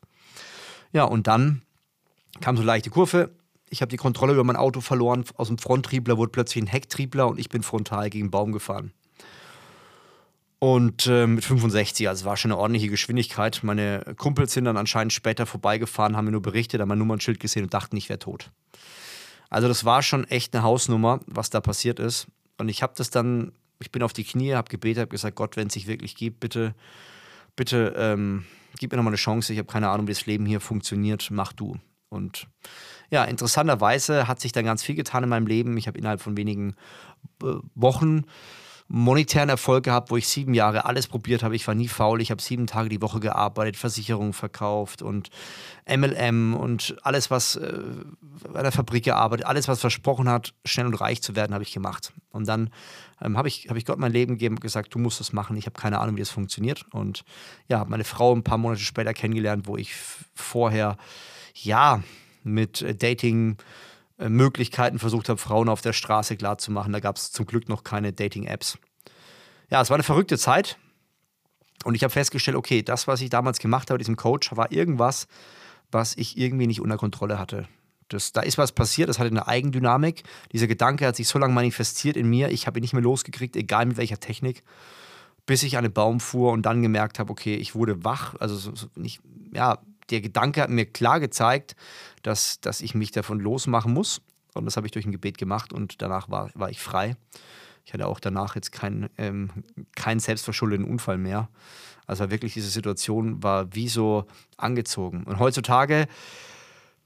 Ja, 0.93 1.03
und 1.03 1.27
dann 1.27 1.63
kam 2.39 2.55
so 2.55 2.63
leichte 2.63 2.89
Kurve, 2.89 3.31
ich 3.69 3.81
habe 3.81 3.89
die 3.89 3.97
Kontrolle 3.97 4.33
über 4.33 4.43
mein 4.43 4.55
Auto 4.55 4.81
verloren. 4.81 5.25
Aus 5.35 5.47
dem 5.47 5.57
Fronttriebler 5.57 6.17
wurde 6.17 6.31
plötzlich 6.31 6.63
ein 6.63 6.67
Hecktriebler 6.67 7.27
und 7.27 7.39
ich 7.39 7.49
bin 7.49 7.63
frontal 7.63 8.09
gegen 8.09 8.25
einen 8.25 8.31
Baum 8.31 8.51
gefahren. 8.51 8.91
Und 10.59 11.07
äh, 11.07 11.25
mit 11.25 11.45
65, 11.45 12.09
also 12.09 12.25
war 12.25 12.35
schon 12.35 12.51
eine 12.51 12.59
ordentliche 12.59 12.89
Geschwindigkeit. 12.89 13.61
Meine 13.63 14.03
Kumpels 14.17 14.53
sind 14.53 14.65
dann 14.65 14.75
anscheinend 14.75 15.13
später 15.13 15.45
vorbeigefahren, 15.45 16.17
haben 16.17 16.25
mir 16.25 16.31
nur 16.31 16.41
berichtet, 16.41 16.81
haben 16.81 16.89
mein 16.89 16.97
Nummernschild 16.97 17.39
gesehen 17.39 17.63
und 17.63 17.73
dachten, 17.73 17.95
ich 17.95 18.09
wäre 18.09 18.19
tot. 18.19 18.51
Also 19.49 19.67
das 19.69 19.85
war 19.85 20.03
schon 20.03 20.25
echt 20.25 20.53
eine 20.53 20.63
Hausnummer, 20.63 21.21
was 21.27 21.49
da 21.49 21.61
passiert 21.61 21.99
ist. 21.99 22.27
Und 22.57 22.67
ich 22.67 22.83
habe 22.83 22.93
das 22.97 23.09
dann, 23.09 23.53
ich 23.79 23.91
bin 23.91 24.03
auf 24.03 24.11
die 24.11 24.25
Knie, 24.25 24.53
habe 24.53 24.69
gebetet, 24.69 25.01
habe 25.01 25.11
gesagt, 25.11 25.37
Gott, 25.37 25.55
wenn 25.55 25.67
es 25.67 25.73
sich 25.73 25.87
wirklich 25.87 26.15
gibt, 26.15 26.41
bitte, 26.41 26.75
bitte 27.55 27.93
ähm, 27.97 28.45
gib 28.77 28.91
mir 28.91 28.97
nochmal 28.97 29.11
eine 29.11 29.17
Chance. 29.17 29.53
Ich 29.53 29.59
habe 29.59 29.71
keine 29.71 29.87
Ahnung, 29.87 30.07
wie 30.07 30.13
das 30.13 30.25
Leben 30.25 30.45
hier 30.45 30.59
funktioniert, 30.59 31.29
mach 31.31 31.53
du. 31.53 31.77
Und 32.09 32.47
ja, 33.11 33.23
interessanterweise 33.23 34.27
hat 34.27 34.39
sich 34.39 34.51
dann 34.51 34.65
ganz 34.65 34.83
viel 34.83 34.95
getan 34.95 35.23
in 35.23 35.29
meinem 35.29 35.47
Leben. 35.47 35.77
Ich 35.77 35.87
habe 35.87 35.97
innerhalb 35.97 36.21
von 36.21 36.37
wenigen 36.37 36.75
äh, 37.43 37.55
Wochen 37.75 38.25
monetären 38.91 39.49
Erfolg 39.49 39.83
gehabt, 39.83 40.09
wo 40.09 40.17
ich 40.17 40.27
sieben 40.27 40.55
Jahre 40.55 40.85
alles 40.85 41.07
probiert 41.07 41.43
habe. 41.43 41.55
Ich 41.55 41.67
war 41.67 41.75
nie 41.75 41.87
faul. 41.87 42.21
Ich 42.21 42.31
habe 42.31 42.41
sieben 42.41 42.65
Tage 42.65 42.89
die 42.89 43.01
Woche 43.01 43.19
gearbeitet, 43.19 43.77
Versicherungen 43.77 44.33
verkauft 44.33 45.03
und 45.03 45.29
MLM 45.87 46.55
und 46.55 46.97
alles, 47.03 47.29
was 47.29 47.55
äh, 47.55 47.81
bei 48.51 48.63
der 48.63 48.71
Fabrik 48.71 49.05
gearbeitet, 49.05 49.45
alles, 49.45 49.67
was 49.67 49.79
versprochen 49.79 50.27
hat, 50.27 50.55
schnell 50.65 50.87
und 50.87 50.95
reich 50.95 51.21
zu 51.21 51.35
werden, 51.35 51.53
habe 51.53 51.63
ich 51.63 51.71
gemacht. 51.71 52.13
Und 52.31 52.47
dann 52.47 52.71
ähm, 53.21 53.37
habe 53.37 53.47
ich, 53.47 53.69
hab 53.69 53.77
ich 53.77 53.85
Gott 53.85 53.99
mein 53.99 54.11
Leben 54.11 54.33
gegeben 54.33 54.55
und 54.55 54.61
gesagt, 54.61 54.95
du 54.95 54.97
musst 54.97 55.19
das 55.19 55.33
machen. 55.33 55.55
Ich 55.55 55.67
habe 55.67 55.79
keine 55.79 55.99
Ahnung, 55.99 56.15
wie 56.15 56.21
das 56.21 56.31
funktioniert. 56.31 56.83
Und 56.89 57.23
ja, 57.67 57.77
habe 57.77 57.91
meine 57.91 58.03
Frau 58.03 58.35
ein 58.35 58.43
paar 58.43 58.57
Monate 58.57 58.81
später 58.81 59.13
kennengelernt, 59.13 59.67
wo 59.67 59.77
ich 59.77 59.93
vorher, 60.33 60.97
ja, 61.53 62.01
mit 62.43 62.81
äh, 62.81 62.95
Dating-Möglichkeiten 62.95 64.99
versucht 64.99 65.29
habe, 65.29 65.39
Frauen 65.39 65.69
auf 65.69 65.81
der 65.81 65.93
Straße 65.93 66.37
klarzumachen. 66.37 66.93
Da 66.93 66.99
gab 66.99 67.17
es 67.17 67.31
zum 67.31 67.45
Glück 67.45 67.69
noch 67.69 67.83
keine 67.83 68.13
Dating-Apps. 68.13 68.77
Ja, 69.69 69.81
es 69.81 69.89
war 69.89 69.95
eine 69.95 70.03
verrückte 70.03 70.37
Zeit. 70.37 70.77
Und 71.83 71.95
ich 71.95 72.03
habe 72.03 72.11
festgestellt, 72.11 72.57
okay, 72.57 72.83
das, 72.83 73.07
was 73.07 73.21
ich 73.21 73.29
damals 73.29 73.59
gemacht 73.59 73.89
habe, 73.89 73.97
diesem 73.97 74.17
Coach, 74.17 74.55
war 74.55 74.71
irgendwas, 74.71 75.27
was 75.91 76.15
ich 76.17 76.37
irgendwie 76.37 76.67
nicht 76.67 76.81
unter 76.81 76.97
Kontrolle 76.97 77.39
hatte. 77.39 77.67
Das, 78.09 78.33
da 78.33 78.41
ist 78.41 78.57
was 78.57 78.71
passiert, 78.71 79.07
das 79.07 79.19
hatte 79.19 79.29
eine 79.29 79.47
Eigendynamik. 79.47 80.23
Dieser 80.51 80.67
Gedanke 80.67 81.05
hat 81.05 81.15
sich 81.15 81.27
so 81.27 81.39
lange 81.39 81.53
manifestiert 81.53 82.17
in 82.17 82.29
mir, 82.29 82.49
ich 82.49 82.67
habe 82.67 82.79
ihn 82.79 82.81
nicht 82.81 82.93
mehr 82.93 83.03
losgekriegt, 83.03 83.55
egal 83.55 83.85
mit 83.85 83.97
welcher 83.97 84.19
Technik, 84.19 84.63
bis 85.45 85.63
ich 85.63 85.77
an 85.77 85.83
den 85.83 85.93
Baum 85.93 86.19
fuhr 86.19 86.51
und 86.51 86.63
dann 86.63 86.81
gemerkt 86.81 87.19
habe, 87.19 87.31
okay, 87.31 87.55
ich 87.55 87.75
wurde 87.75 88.03
wach. 88.03 88.35
Also 88.39 88.55
so, 88.55 88.75
so 88.75 88.87
nicht, 88.95 89.21
ja, 89.53 89.79
der 90.09 90.21
Gedanke 90.21 90.61
hat 90.61 90.69
mir 90.69 90.85
klar 90.85 91.19
gezeigt, 91.19 91.75
dass, 92.23 92.59
dass 92.61 92.81
ich 92.81 92.95
mich 92.95 93.11
davon 93.11 93.39
losmachen 93.39 93.93
muss. 93.93 94.21
Und 94.53 94.65
das 94.65 94.77
habe 94.77 94.87
ich 94.87 94.91
durch 94.91 95.05
ein 95.05 95.11
Gebet 95.11 95.37
gemacht 95.37 95.71
und 95.73 96.01
danach 96.01 96.29
war, 96.29 96.49
war 96.53 96.69
ich 96.69 96.79
frei. 96.79 97.15
Ich 97.85 97.93
hatte 97.93 98.07
auch 98.07 98.19
danach 98.19 98.55
jetzt 98.55 98.71
keinen 98.71 99.09
ähm, 99.17 99.49
kein 99.95 100.19
selbstverschuldeten 100.19 100.85
Unfall 100.85 101.17
mehr. 101.17 101.49
Also 102.05 102.31
wirklich 102.31 102.53
diese 102.53 102.69
Situation 102.69 103.43
war 103.43 103.73
wie 103.75 103.87
so 103.87 104.25
angezogen. 104.57 105.23
Und 105.23 105.39
heutzutage, 105.39 106.07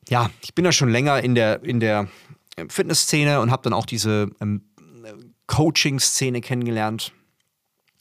ja, 0.08 0.30
ich 0.42 0.56
bin 0.56 0.66
ja 0.66 0.72
schon 0.72 0.90
länger 0.90 1.22
in 1.22 1.36
der, 1.36 1.64
in 1.64 1.80
der 1.80 2.08
Fitnessszene 2.70 3.40
und 3.42 3.52
habe 3.52 3.64
dann 3.64 3.74
auch 3.74 3.86
diese 3.86 4.30
ähm, 4.40 4.64
Coaching-Szene 5.48 6.42
kennengelernt 6.42 7.12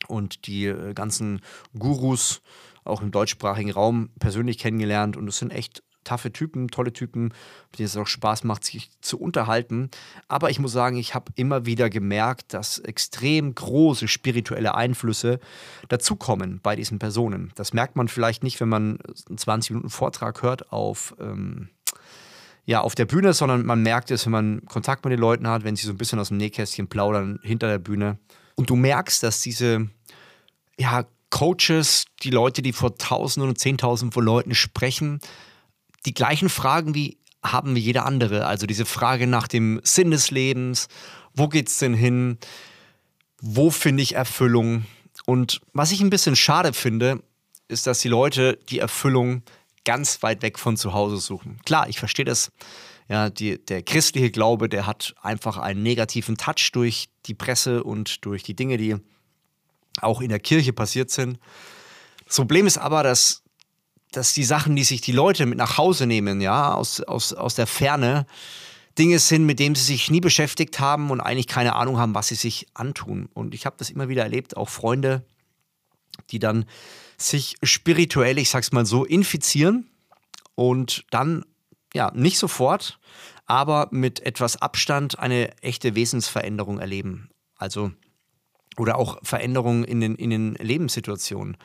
und 0.06 0.46
die 0.46 0.66
äh, 0.66 0.94
ganzen 0.94 1.40
Gurus 1.78 2.42
auch 2.84 3.02
im 3.02 3.10
deutschsprachigen 3.10 3.70
Raum 3.70 4.10
persönlich 4.18 4.58
kennengelernt 4.58 5.16
und 5.16 5.28
es 5.28 5.38
sind 5.38 5.50
echt 5.50 5.82
taffe 6.04 6.32
Typen, 6.32 6.68
tolle 6.68 6.92
Typen, 6.92 7.24
mit 7.70 7.78
denen 7.78 7.86
es 7.86 7.96
auch 7.96 8.06
Spaß 8.06 8.44
macht, 8.44 8.64
sich 8.64 8.90
zu 9.00 9.20
unterhalten. 9.20 9.90
Aber 10.28 10.50
ich 10.50 10.58
muss 10.58 10.72
sagen, 10.72 10.96
ich 10.96 11.14
habe 11.14 11.32
immer 11.36 11.66
wieder 11.66 11.90
gemerkt, 11.90 12.54
dass 12.54 12.78
extrem 12.78 13.54
große 13.54 14.08
spirituelle 14.08 14.74
Einflüsse 14.74 15.38
dazukommen 15.88 16.60
bei 16.62 16.76
diesen 16.76 16.98
Personen. 16.98 17.52
Das 17.54 17.72
merkt 17.72 17.96
man 17.96 18.08
vielleicht 18.08 18.42
nicht, 18.42 18.60
wenn 18.60 18.68
man 18.68 18.98
einen 19.28 19.38
20 19.38 19.70
Minuten 19.70 19.90
Vortrag 19.90 20.42
hört 20.42 20.72
auf, 20.72 21.14
ähm, 21.20 21.68
ja, 22.64 22.80
auf 22.80 22.94
der 22.94 23.06
Bühne, 23.06 23.32
sondern 23.32 23.66
man 23.66 23.82
merkt 23.82 24.10
es, 24.10 24.24
wenn 24.24 24.32
man 24.32 24.64
Kontakt 24.66 25.04
mit 25.04 25.12
den 25.12 25.20
Leuten 25.20 25.48
hat, 25.48 25.64
wenn 25.64 25.76
sie 25.76 25.86
so 25.86 25.92
ein 25.92 25.98
bisschen 25.98 26.18
aus 26.18 26.28
dem 26.28 26.36
Nähkästchen 26.36 26.88
plaudern 26.88 27.40
hinter 27.42 27.68
der 27.68 27.78
Bühne. 27.78 28.18
Und 28.54 28.70
du 28.70 28.76
merkst, 28.76 29.22
dass 29.22 29.40
diese 29.40 29.88
ja, 30.78 31.04
Coaches, 31.32 32.04
die 32.22 32.30
Leute, 32.30 32.62
die 32.62 32.72
vor 32.72 32.96
Tausenden 32.96 33.48
und 33.48 33.58
Zehntausenden 33.58 34.12
von 34.12 34.24
Leuten 34.24 34.54
sprechen, 34.54 35.18
die 36.06 36.14
gleichen 36.14 36.48
Fragen 36.48 36.94
wie 36.94 37.18
haben 37.44 37.74
wie 37.74 37.80
jeder 37.80 38.06
andere. 38.06 38.46
Also 38.46 38.66
diese 38.66 38.84
Frage 38.84 39.26
nach 39.26 39.48
dem 39.48 39.80
Sinn 39.82 40.12
des 40.12 40.30
Lebens 40.30 40.86
wo 41.34 41.48
geht 41.48 41.68
es 41.68 41.78
denn 41.78 41.94
hin? 41.94 42.38
Wo 43.40 43.70
finde 43.70 44.02
ich 44.02 44.14
Erfüllung? 44.14 44.84
Und 45.26 45.60
was 45.72 45.92
ich 45.92 46.00
ein 46.00 46.10
bisschen 46.10 46.36
schade 46.36 46.72
finde, 46.72 47.22
ist, 47.68 47.86
dass 47.86 48.00
die 48.00 48.08
Leute 48.08 48.58
die 48.68 48.78
Erfüllung 48.78 49.42
ganz 49.84 50.22
weit 50.22 50.42
weg 50.42 50.58
von 50.58 50.76
zu 50.76 50.92
Hause 50.92 51.18
suchen. 51.18 51.58
Klar, 51.64 51.88
ich 51.88 51.98
verstehe 51.98 52.24
das. 52.24 52.52
Ja, 53.08 53.30
die, 53.30 53.64
der 53.64 53.82
christliche 53.82 54.30
Glaube, 54.30 54.68
der 54.68 54.86
hat 54.86 55.14
einfach 55.22 55.58
einen 55.58 55.82
negativen 55.82 56.36
Touch 56.36 56.70
durch 56.72 57.08
die 57.26 57.34
Presse 57.34 57.82
und 57.82 58.24
durch 58.24 58.42
die 58.42 58.54
Dinge, 58.54 58.76
die 58.76 58.96
auch 60.00 60.20
in 60.20 60.28
der 60.28 60.40
Kirche 60.40 60.72
passiert 60.72 61.10
sind. 61.10 61.38
Das 62.26 62.36
Problem 62.36 62.66
ist 62.66 62.78
aber, 62.78 63.02
dass, 63.02 63.42
dass 64.10 64.34
die 64.34 64.44
Sachen, 64.44 64.76
die 64.76 64.84
sich 64.84 65.00
die 65.00 65.12
Leute 65.12 65.46
mit 65.46 65.58
nach 65.58 65.78
Hause 65.78 66.06
nehmen, 66.06 66.40
ja, 66.40 66.74
aus, 66.74 67.00
aus, 67.00 67.32
aus 67.32 67.54
der 67.54 67.66
Ferne, 67.66 68.26
Dinge 68.98 69.18
sind, 69.18 69.44
mit 69.44 69.58
denen 69.58 69.74
sie 69.74 69.84
sich 69.84 70.10
nie 70.10 70.20
beschäftigt 70.20 70.78
haben 70.78 71.10
und 71.10 71.20
eigentlich 71.20 71.46
keine 71.46 71.74
Ahnung 71.76 71.98
haben, 71.98 72.14
was 72.14 72.28
sie 72.28 72.34
sich 72.34 72.66
antun. 72.74 73.28
Und 73.32 73.54
ich 73.54 73.64
habe 73.64 73.76
das 73.78 73.90
immer 73.90 74.08
wieder 74.08 74.22
erlebt, 74.22 74.56
auch 74.56 74.68
Freunde, 74.68 75.24
die 76.30 76.38
dann 76.38 76.66
sich 77.16 77.56
spirituell, 77.62 78.38
ich 78.38 78.50
sag's 78.50 78.72
mal 78.72 78.84
so, 78.84 79.04
infizieren 79.04 79.88
und 80.54 81.04
dann 81.10 81.44
ja 81.94 82.10
nicht 82.14 82.38
sofort, 82.38 82.98
aber 83.46 83.88
mit 83.90 84.20
etwas 84.20 84.60
Abstand 84.60 85.18
eine 85.18 85.56
echte 85.62 85.94
Wesensveränderung 85.94 86.78
erleben. 86.78 87.30
Also 87.56 87.92
oder 88.78 88.96
auch 88.98 89.18
Veränderungen 89.22 89.84
in 89.84 90.00
den, 90.00 90.14
in 90.14 90.30
den 90.30 90.54
Lebenssituationen, 90.54 91.56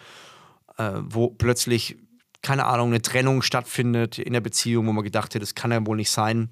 äh, 0.78 0.92
wo 1.02 1.30
plötzlich 1.30 1.98
keine 2.44 2.66
Ahnung, 2.66 2.90
eine 2.90 3.02
Trennung 3.02 3.42
stattfindet 3.42 4.20
in 4.20 4.32
der 4.32 4.42
Beziehung, 4.42 4.88
wo 4.88 4.94
man 4.94 5.04
gedacht 5.04 5.34
hat, 5.36 5.42
das 5.42 5.56
kann 5.56 5.72
ja 5.72 5.86
wohl 5.86 5.98
nicht 5.98 6.12
sein 6.12 6.50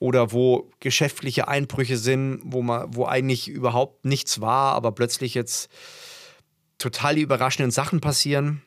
oder 0.00 0.32
wo 0.32 0.70
geschäftliche 0.80 1.46
Einbrüche 1.46 1.98
sind, 1.98 2.40
wo 2.42 2.62
man, 2.62 2.94
wo 2.96 3.04
eigentlich 3.04 3.48
überhaupt 3.48 4.06
nichts 4.06 4.40
war, 4.40 4.74
aber 4.74 4.92
plötzlich 4.92 5.34
jetzt 5.34 5.70
total 6.78 7.14
die 7.14 7.22
überraschenden 7.22 7.70
Sachen 7.70 8.00
passieren. 8.00 8.62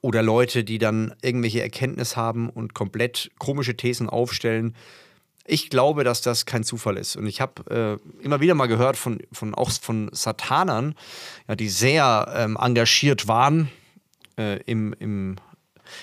Oder 0.00 0.22
Leute, 0.22 0.64
die 0.64 0.78
dann 0.78 1.14
irgendwelche 1.22 1.62
Erkenntnis 1.62 2.16
haben 2.16 2.50
und 2.50 2.74
komplett 2.74 3.30
komische 3.38 3.76
Thesen 3.76 4.08
aufstellen. 4.08 4.74
Ich 5.50 5.70
glaube, 5.70 6.04
dass 6.04 6.20
das 6.20 6.44
kein 6.44 6.62
Zufall 6.62 6.98
ist. 6.98 7.16
Und 7.16 7.26
ich 7.26 7.40
habe 7.40 7.98
äh, 8.20 8.22
immer 8.22 8.40
wieder 8.40 8.54
mal 8.54 8.66
gehört 8.66 8.98
von, 8.98 9.18
von 9.32 9.54
auch 9.54 9.70
von 9.70 10.10
Satanern, 10.12 10.94
ja, 11.48 11.56
die 11.56 11.70
sehr 11.70 12.30
ähm, 12.36 12.58
engagiert 12.60 13.28
waren 13.28 13.70
äh, 14.36 14.60
im, 14.64 14.92
im, 14.98 15.36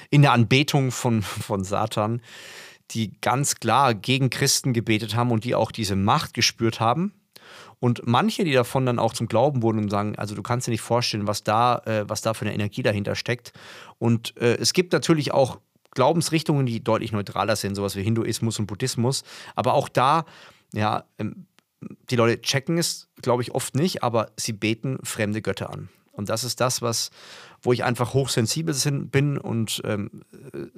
in 0.09 0.23
der 0.23 0.31
Anbetung 0.31 0.91
von, 0.91 1.21
von 1.21 1.63
Satan, 1.63 2.23
die 2.89 3.19
ganz 3.21 3.57
klar 3.57 3.93
gegen 3.93 4.31
Christen 4.31 4.73
gebetet 4.73 5.15
haben 5.15 5.29
und 5.29 5.43
die 5.43 5.53
auch 5.53 5.71
diese 5.71 5.95
Macht 5.95 6.33
gespürt 6.33 6.79
haben. 6.79 7.13
Und 7.79 8.07
manche, 8.07 8.45
die 8.45 8.53
davon 8.53 8.87
dann 8.87 8.97
auch 8.97 9.13
zum 9.13 9.27
Glauben 9.27 9.61
wurden 9.61 9.77
und 9.77 9.89
sagen, 9.91 10.15
also 10.17 10.33
du 10.33 10.41
kannst 10.41 10.65
dir 10.65 10.71
nicht 10.71 10.81
vorstellen, 10.81 11.27
was 11.27 11.43
da, 11.43 11.83
äh, 11.85 12.09
was 12.09 12.21
da 12.21 12.33
für 12.33 12.45
eine 12.45 12.55
Energie 12.55 12.81
dahinter 12.81 13.13
steckt. 13.13 13.53
Und 13.99 14.35
äh, 14.37 14.55
es 14.55 14.73
gibt 14.73 14.91
natürlich 14.91 15.33
auch 15.33 15.59
Glaubensrichtungen, 15.95 16.65
die 16.65 16.83
deutlich 16.83 17.11
neutraler 17.11 17.55
sind, 17.55 17.75
sowas 17.75 17.95
wie 17.95 18.03
Hinduismus 18.03 18.59
und 18.59 18.67
Buddhismus. 18.67 19.23
Aber 19.55 19.73
auch 19.73 19.89
da, 19.89 20.25
ja, 20.73 21.05
ähm, 21.17 21.47
die 22.09 22.15
Leute 22.15 22.41
checken 22.41 22.77
es, 22.77 23.09
glaube 23.21 23.41
ich, 23.41 23.51
oft 23.51 23.75
nicht, 23.75 24.03
aber 24.03 24.31
sie 24.37 24.53
beten 24.53 24.99
fremde 25.03 25.41
Götter 25.41 25.71
an. 25.71 25.89
Und 26.11 26.29
das 26.29 26.43
ist 26.43 26.61
das, 26.61 26.81
was, 26.81 27.11
wo 27.61 27.73
ich 27.73 27.83
einfach 27.83 28.13
hochsensibel 28.13 28.73
bin 29.11 29.37
und 29.37 29.81
ähm, 29.83 30.23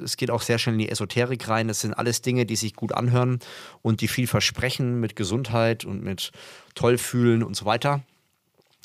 es 0.04 0.18
geht 0.18 0.32
auch 0.32 0.42
sehr 0.42 0.58
schnell 0.58 0.74
in 0.74 0.80
die 0.80 0.90
Esoterik 0.90 1.48
rein. 1.48 1.68
Das 1.68 1.82
sind 1.82 1.94
alles 1.94 2.22
Dinge, 2.22 2.46
die 2.46 2.56
sich 2.56 2.74
gut 2.74 2.94
anhören 2.94 3.40
und 3.84 4.02
die 4.02 4.08
viel 4.08 4.26
versprechen 4.26 5.00
mit 5.00 5.16
Gesundheit 5.16 5.86
und 5.86 6.04
mit 6.04 6.32
Tollfühlen 6.74 7.44
und 7.44 7.56
so 7.56 7.66
weiter. 7.66 8.02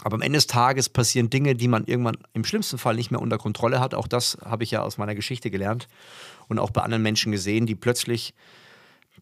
Aber 0.03 0.15
am 0.15 0.23
Ende 0.23 0.37
des 0.37 0.49
Tages 0.49 0.89
passieren 0.89 1.31
Dinge, 1.31 1.55
die 1.55 1.69
man 1.69 1.85
irgendwann 1.85 2.19
im 2.33 2.45
schlimmsten 2.45 2.79
Fall 2.79 2.97
nicht 2.97 3.11
mehr 3.11 3.21
unter 3.21 3.39
Kontrolle 3.39 3.81
hat. 3.81 3.95
Auch 3.95 4.09
das 4.09 4.37
habe 4.45 4.65
ich 4.65 4.73
ja 4.73 4.83
aus 4.83 4.99
meiner 4.99 5.15
Geschichte 5.15 5.51
gelernt 5.51 5.89
und 6.49 6.59
auch 6.59 6.71
bei 6.71 6.83
anderen 6.83 7.03
Menschen 7.03 7.31
gesehen, 7.31 7.67
die 7.67 7.77
plötzlich 7.77 8.35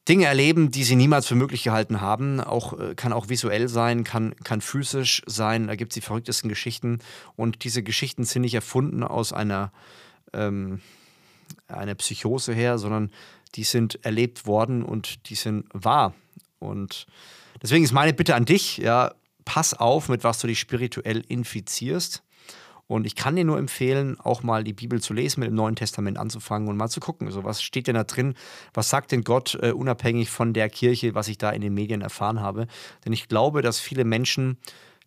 Dinge 0.08 0.24
erleben, 0.24 0.70
die 0.70 0.84
sie 0.84 0.96
niemals 0.96 1.26
für 1.26 1.34
möglich 1.34 1.62
gehalten 1.62 2.00
haben. 2.00 2.40
Auch, 2.40 2.78
äh, 2.78 2.94
kann 2.94 3.12
auch 3.12 3.28
visuell 3.28 3.68
sein, 3.68 4.04
kann, 4.04 4.34
kann 4.42 4.62
physisch 4.62 5.22
sein. 5.26 5.66
Da 5.66 5.76
gibt 5.76 5.92
es 5.92 5.94
die 5.94 6.00
verrücktesten 6.00 6.48
Geschichten. 6.48 7.00
Und 7.36 7.64
diese 7.64 7.82
Geschichten 7.82 8.24
sind 8.24 8.42
nicht 8.42 8.54
erfunden 8.54 9.02
aus 9.02 9.32
einer, 9.34 9.72
ähm, 10.32 10.80
einer 11.68 11.94
Psychose 11.96 12.54
her, 12.54 12.78
sondern 12.78 13.10
die 13.54 13.64
sind 13.64 14.04
erlebt 14.04 14.46
worden 14.46 14.82
und 14.82 15.28
die 15.28 15.34
sind 15.34 15.66
wahr. 15.72 16.14
Und 16.58 17.06
deswegen 17.62 17.84
ist 17.84 17.92
meine 17.92 18.14
Bitte 18.14 18.34
an 18.34 18.46
dich, 18.46 18.78
ja, 18.78 19.12
pass 19.50 19.74
auf, 19.74 20.08
mit 20.08 20.22
was 20.22 20.38
du 20.38 20.46
dich 20.46 20.60
spirituell 20.60 21.24
infizierst. 21.26 22.22
Und 22.86 23.04
ich 23.04 23.16
kann 23.16 23.34
dir 23.34 23.44
nur 23.44 23.58
empfehlen, 23.58 24.16
auch 24.20 24.44
mal 24.44 24.62
die 24.62 24.72
Bibel 24.72 25.02
zu 25.02 25.12
lesen, 25.12 25.40
mit 25.40 25.48
dem 25.48 25.56
Neuen 25.56 25.74
Testament 25.74 26.18
anzufangen 26.18 26.68
und 26.68 26.76
mal 26.76 26.88
zu 26.88 27.00
gucken, 27.00 27.28
so 27.32 27.42
was 27.42 27.60
steht 27.60 27.88
denn 27.88 27.96
da 27.96 28.04
drin, 28.04 28.34
was 28.74 28.90
sagt 28.90 29.10
denn 29.10 29.24
Gott, 29.24 29.58
äh, 29.60 29.72
unabhängig 29.72 30.30
von 30.30 30.52
der 30.52 30.70
Kirche, 30.70 31.16
was 31.16 31.26
ich 31.26 31.36
da 31.36 31.50
in 31.50 31.62
den 31.62 31.74
Medien 31.74 32.00
erfahren 32.00 32.38
habe. 32.40 32.68
Denn 33.04 33.12
ich 33.12 33.26
glaube, 33.26 33.60
dass 33.60 33.80
viele 33.80 34.04
Menschen 34.04 34.56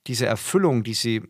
diese 0.08 0.26
Erfüllung, 0.26 0.84
die 0.84 0.94
sie 0.94 1.22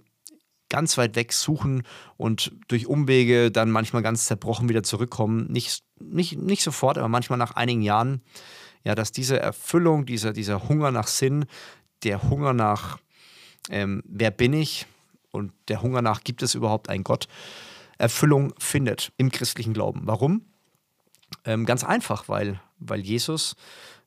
ganz 0.70 0.98
weit 0.98 1.16
weg 1.16 1.34
suchen 1.34 1.84
und 2.18 2.52
durch 2.68 2.88
Umwege 2.88 3.52
dann 3.52 3.70
manchmal 3.70 4.02
ganz 4.02 4.26
zerbrochen 4.26 4.70
wieder 4.70 4.82
zurückkommen, 4.82 5.52
nicht, 5.52 5.84
nicht, 6.00 6.40
nicht 6.40 6.64
sofort, 6.64 6.98
aber 6.98 7.10
manchmal 7.10 7.38
nach 7.38 7.52
einigen 7.52 7.84
Jahren, 7.84 8.24
ja, 8.84 8.96
dass 8.96 9.12
diese 9.12 9.40
Erfüllung, 9.40 10.08
dieser, 10.08 10.34
dieser 10.34 10.68
Hunger 10.68 10.90
nach 10.90 11.08
Sinn, 11.08 11.46
der 12.04 12.24
Hunger 12.24 12.54
nach, 12.54 13.00
ähm, 13.70 14.04
wer 14.06 14.32
bin 14.32 14.54
ich, 14.54 14.86
und 15.32 15.52
der 15.68 15.82
Hunger 15.82 16.02
nach, 16.02 16.24
gibt 16.24 16.44
es 16.44 16.56
überhaupt 16.56 16.90
einen 16.90 17.04
Gott, 17.04 17.28
Erfüllung 17.98 18.54
findet 18.60 19.12
im 19.18 19.32
christlichen 19.32 19.74
Glauben. 19.74 20.02
Warum? 20.06 20.46
Ähm, 21.46 21.66
ganz 21.66 21.84
einfach, 21.84 22.30
weil, 22.30 22.60
weil 22.80 23.02
Jesus, 23.02 23.56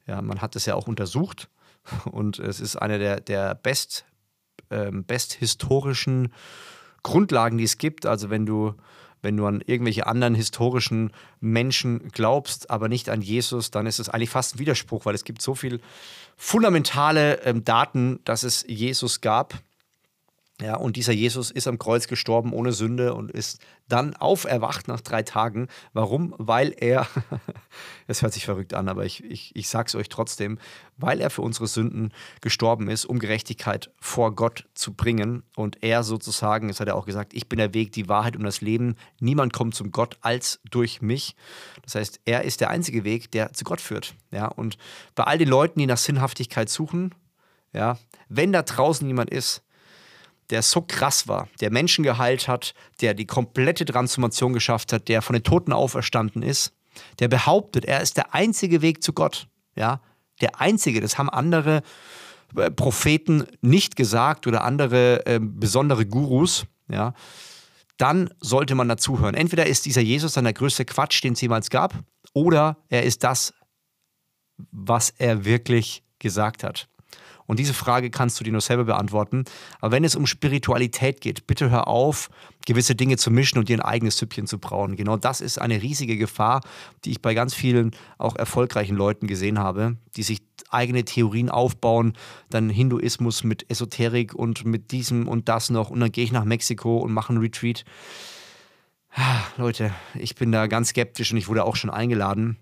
ja, 0.07 0.23
man 0.23 0.41
hat 0.41 0.57
es 0.57 0.67
ja 0.67 0.75
auch 0.75 0.87
untersucht 0.87 1.49
und 2.11 2.39
es 2.39 2.61
ist 2.61 2.77
eine 2.77 2.99
der, 2.99 3.21
der 3.21 3.55
best, 3.55 4.05
ähm, 4.71 5.05
best 5.05 5.33
historischen 5.35 6.33
Grundlagen, 7.03 7.59
die 7.59 7.65
es 7.65 7.79
gibt. 7.79 8.07
Also 8.07 8.31
wenn 8.31 8.47
du, 8.47 8.75
wenn 9.27 9.37
du 9.37 9.45
an 9.45 9.61
irgendwelche 9.67 10.07
anderen 10.07 10.37
historischen 10.37 11.11
Menschen 11.41 12.11
glaubst, 12.13 12.71
aber 12.71 12.89
nicht 12.89 13.11
an 13.11 13.23
Jesus, 13.23 13.73
dann 13.73 13.85
ist 13.85 13.99
es 13.99 14.09
eigentlich 14.09 14.31
fast 14.31 14.55
ein 14.55 14.59
Widerspruch, 14.61 15.05
weil 15.05 15.17
es 15.17 15.25
gibt 15.25 15.43
so 15.43 15.57
viele 15.57 15.81
fundamentale 16.37 17.43
ähm, 17.43 17.65
Daten, 17.65 18.21
dass 18.23 18.45
es 18.45 18.65
Jesus 18.69 19.21
gab 19.21 19.55
ja, 20.59 20.75
und 20.77 20.97
dieser 20.97 21.13
Jesus 21.13 21.51
ist 21.51 21.69
am 21.69 21.79
Kreuz 21.79 22.09
gestorben 22.09 22.55
ohne 22.55 22.73
Sünde 22.73 23.13
und 23.13 23.31
ist 23.31 23.61
dann 23.89 24.17
auferwacht 24.17 24.89
nach 24.89 25.03
drei 25.03 25.23
Tagen. 25.23 25.69
Warum? 25.93 26.35
Weil 26.39 26.75
er, 26.79 27.07
es 28.07 28.23
hört 28.23 28.33
sich 28.33 28.47
verrückt 28.47 28.73
an, 28.73 28.89
aber 28.89 29.05
ich, 29.05 29.23
ich, 29.23 29.55
ich 29.55 29.69
sage 29.69 29.89
es 29.89 29.95
euch 29.95 30.09
trotzdem, 30.09 30.59
weil 30.97 31.21
er 31.21 31.29
für 31.29 31.43
unsere 31.43 31.67
Sünden 31.67 32.11
gestorben 32.41 32.89
ist, 32.89 33.05
um 33.05 33.19
Gerechtigkeit 33.19 33.91
vor 34.01 34.35
Gott 34.35 34.67
zu 34.73 34.95
bringen. 34.95 35.43
Und 35.57 35.83
er 35.83 36.03
sozusagen, 36.03 36.69
das 36.69 36.81
hat 36.81 36.89
er 36.89 36.97
auch 36.97 37.05
gesagt, 37.05 37.35
ich 37.35 37.51
bin 37.51 37.59
der 37.59 37.75
Weg, 37.75 37.93
die 37.93 38.09
Wahrheit 38.09 38.35
und 38.35 38.45
das 38.45 38.63
Leben. 38.63 38.97
Niemand 39.21 39.53
kommt 39.53 39.75
zum 39.75 39.93
Gott 39.93 40.17
als 40.23 40.61
durch 40.71 41.03
mich. 41.03 41.37
Das 41.83 41.97
heißt, 41.97 42.21
er 42.25 42.45
ist 42.45 42.63
der 42.63 42.71
einzige 42.71 43.05
Weg, 43.05 43.31
der 43.31 43.53
zu 43.53 43.65
Gott 43.65 43.83
führt. 43.83 44.15
Ja, 44.31 44.47
und 44.47 44.79
bei 45.15 45.25
all 45.25 45.37
den 45.37 45.49
Leuten, 45.49 45.81
die 45.81 45.87
nach 45.87 45.99
Sinnhaftigkeit 45.99 46.71
suchen, 46.71 47.15
ja, 47.75 47.99
wenn 48.31 48.53
da 48.53 48.63
draußen 48.63 49.07
jemand 49.07 49.29
ist, 49.29 49.63
der 50.51 50.63
so 50.63 50.83
krass 50.83 51.29
war, 51.29 51.49
der 51.61 51.71
Menschen 51.71 52.05
geheilt 52.05 52.49
hat, 52.49 52.75
der 53.01 53.15
die 53.15 53.27
komplette 53.27 53.85
Transformation 53.85 54.53
geschafft 54.53 54.93
hat, 54.93 55.09
der 55.09 55.23
von 55.23 55.35
den 55.35 55.43
Toten 55.43 55.73
auferstanden 55.73 56.43
ist, 56.43 56.73
der 57.19 57.29
behauptet, 57.29 57.85
er 57.85 58.01
ist 58.01 58.17
der 58.17 58.35
einzige 58.35 58.83
Weg 58.83 59.03
zu 59.03 59.13
Gott. 59.13 59.49
Ja, 59.75 60.01
der 60.41 60.61
einzige. 60.61 61.01
Das 61.01 61.19
haben 61.19 61.29
andere 61.29 61.83
äh, 62.57 62.71
Propheten 62.71 63.47
nicht 63.61 63.97
gesagt 63.97 64.47
oder 64.47 64.65
andere 64.65 65.27
äh, 65.27 65.41
besondere 65.41 66.07
Gurus. 66.07 66.67
Ja, 66.89 67.15
dann 67.99 68.31
sollte 68.41 68.75
man 68.75 68.89
dazuhören. 68.89 69.35
Entweder 69.35 69.67
ist 69.67 69.87
dieser 69.87 70.03
Jesus 70.03 70.35
dann 70.35 70.45
der 70.45 70.53
größte 70.53 70.85
Quatsch, 70.85 71.23
den 71.23 71.33
es 71.33 71.41
jemals 71.41 71.71
gab, 71.71 71.95
oder 72.33 72.77
er 72.89 73.03
ist 73.03 73.25
das, 73.25 73.55
was 74.71 75.11
er 75.11 75.45
wirklich 75.45 76.03
gesagt 76.19 76.63
hat. 76.63 76.89
Und 77.47 77.59
diese 77.59 77.75
Frage 77.75 78.11
kannst 78.11 78.39
du 78.41 78.45
dir 78.45 78.53
nur 78.53 78.61
selber 78.61 78.85
beantworten. 78.85 79.45
Aber 79.81 79.93
wenn 79.93 80.05
es 80.05 80.17
um 80.17 80.27
Spiritualität 80.27 81.21
geht, 81.21 81.47
bitte 81.47 81.71
hör 81.71 81.89
auf, 81.89 82.29
gewisse 82.67 82.95
Dinge 82.95 83.17
zu 83.17 83.31
mischen 83.31 83.59
und 83.59 83.69
dir 83.69 83.77
ein 83.77 83.83
eigenes 83.83 84.19
Süppchen 84.19 84.47
zu 84.47 84.59
brauen. 84.59 84.97
Genau 84.97 85.17
das 85.17 85.41
ist 85.41 85.61
eine 85.61 85.83
riesige 85.83 86.17
Gefahr, 86.17 86.61
die 87.05 87.13
ich 87.13 87.23
bei 87.23 87.35
ganz 87.35 87.55
vielen 87.55 87.93
auch 88.19 88.37
erfolgreichen 88.37 88.97
Leuten 88.97 89.27
gesehen 89.27 89.59
habe, 89.59 89.97
die 90.17 90.23
sich 90.23 90.43
eigene 90.71 91.05
Theorien 91.05 91.49
aufbauen, 91.49 92.15
dann 92.51 92.69
Hinduismus 92.69 93.45
mit 93.45 93.71
Esoterik 93.71 94.35
und 94.35 94.65
mit 94.65 94.91
diesem 94.91 95.29
und 95.29 95.49
das 95.49 95.71
noch 95.71 95.91
und 95.91 96.01
dann 96.01 96.13
gehe 96.13 96.25
ich 96.25 96.33
nach 96.33 96.45
Mexiko 96.45 96.99
und 96.99 97.13
mache 97.13 97.31
einen 97.31 97.41
Retreat. 97.41 97.85
Ah, 99.13 99.41
Leute, 99.57 99.93
ich 100.15 100.35
bin 100.35 100.53
da 100.53 100.67
ganz 100.67 100.91
skeptisch 100.91 101.31
und 101.33 101.39
ich 101.39 101.49
wurde 101.49 101.65
auch 101.65 101.77
schon 101.77 101.91
eingeladen. 101.91 102.59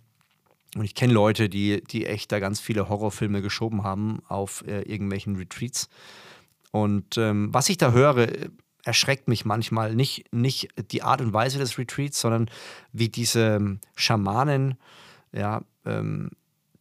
Und 0.75 0.85
ich 0.85 0.95
kenne 0.95 1.13
Leute, 1.13 1.49
die, 1.49 1.83
die 1.85 2.07
echt 2.07 2.33
da 2.33 2.41
ganz 2.41 2.61
viele 2.61 2.89
Horrorfilme 2.89 3.43
geschoben 3.43 3.85
haben 3.85 4.21
auf 4.29 4.65
äh, 4.67 4.83
irgendwelchen 4.83 5.37
Retreats. 5.37 5.89
Und 6.73 7.17
ähm, 7.19 7.53
was 7.53 7.69
ich 7.69 7.77
da 7.77 7.93
höre, 7.93 8.27
erschreckt 8.85 9.29
mich 9.29 9.45
manchmal 9.45 9.95
nicht, 9.95 10.33
nicht 10.33 10.69
die 10.91 11.03
Art 11.03 11.21
und 11.21 11.33
Weise 11.33 11.59
des 11.59 11.79
Retreats, 11.79 12.21
sondern 12.21 12.51
wie 12.93 13.09
diese 13.09 13.57
ähm, 13.57 13.81
Schamanen, 13.97 14.77
ja, 15.33 15.63
ähm, 15.85 16.31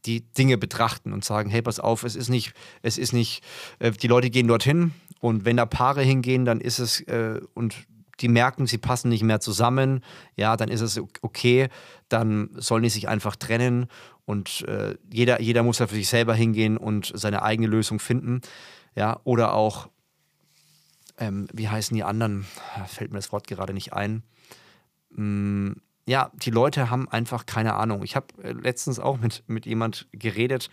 die 0.05 0.21
Dinge 0.21 0.57
betrachten 0.57 1.13
und 1.13 1.23
sagen, 1.23 1.49
hey, 1.49 1.61
pass 1.61 1.79
auf, 1.79 2.03
es 2.03 2.15
ist 2.15 2.29
nicht, 2.29 2.53
es 2.81 2.97
ist 2.97 3.13
nicht, 3.13 3.43
äh, 3.79 3.91
die 3.91 4.07
Leute 4.07 4.29
gehen 4.29 4.47
dorthin 4.47 4.91
und 5.21 5.45
wenn 5.45 5.57
da 5.57 5.65
Paare 5.65 6.01
hingehen, 6.01 6.43
dann 6.43 6.59
ist 6.59 6.79
es, 6.79 6.99
äh, 7.01 7.39
und 7.53 7.75
die 8.19 8.27
merken, 8.27 8.67
sie 8.67 8.77
passen 8.77 9.09
nicht 9.09 9.23
mehr 9.23 9.39
zusammen, 9.39 10.03
ja, 10.35 10.55
dann 10.55 10.69
ist 10.69 10.81
es 10.81 10.99
okay, 11.21 11.69
dann 12.09 12.49
sollen 12.53 12.83
die 12.83 12.89
sich 12.89 13.07
einfach 13.07 13.35
trennen 13.35 13.87
und 14.25 14.61
äh, 14.67 14.95
jeder, 15.11 15.41
jeder 15.41 15.63
muss 15.63 15.77
da 15.77 15.87
für 15.87 15.95
sich 15.95 16.07
selber 16.07 16.35
hingehen 16.35 16.77
und 16.77 17.11
seine 17.15 17.41
eigene 17.41 17.67
Lösung 17.67 17.99
finden, 17.99 18.41
ja, 18.95 19.19
oder 19.23 19.53
auch, 19.53 19.89
ähm, 21.17 21.47
wie 21.53 21.69
heißen 21.69 21.95
die 21.95 22.03
anderen, 22.03 22.45
fällt 22.87 23.11
mir 23.11 23.17
das 23.17 23.31
Wort 23.31 23.47
gerade 23.47 23.73
nicht 23.73 23.93
ein, 23.93 24.23
hm, 25.15 25.75
ja, 26.05 26.31
die 26.33 26.49
Leute 26.49 26.89
haben 26.89 27.07
einfach 27.07 27.45
keine 27.45 27.75
Ahnung. 27.75 28.03
Ich 28.03 28.15
habe 28.15 28.27
äh, 28.43 28.51
letztens 28.51 28.99
auch 28.99 29.17
mit, 29.19 29.43
mit 29.47 29.65
jemand 29.65 30.07
geredet, 30.11 30.69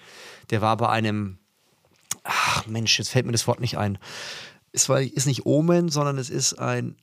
der 0.50 0.60
war 0.60 0.76
bei 0.76 0.88
einem, 0.88 1.38
ach 2.24 2.66
Mensch, 2.66 2.98
jetzt 2.98 3.10
fällt 3.10 3.26
mir 3.26 3.32
das 3.32 3.46
Wort 3.46 3.60
nicht 3.60 3.78
ein. 3.78 3.98
Es 4.72 4.88
war, 4.88 5.00
ist 5.00 5.26
nicht 5.26 5.46
Omen, 5.46 5.88
sondern 5.88 6.18
es 6.18 6.30
ist 6.30 6.58
ein 6.58 6.96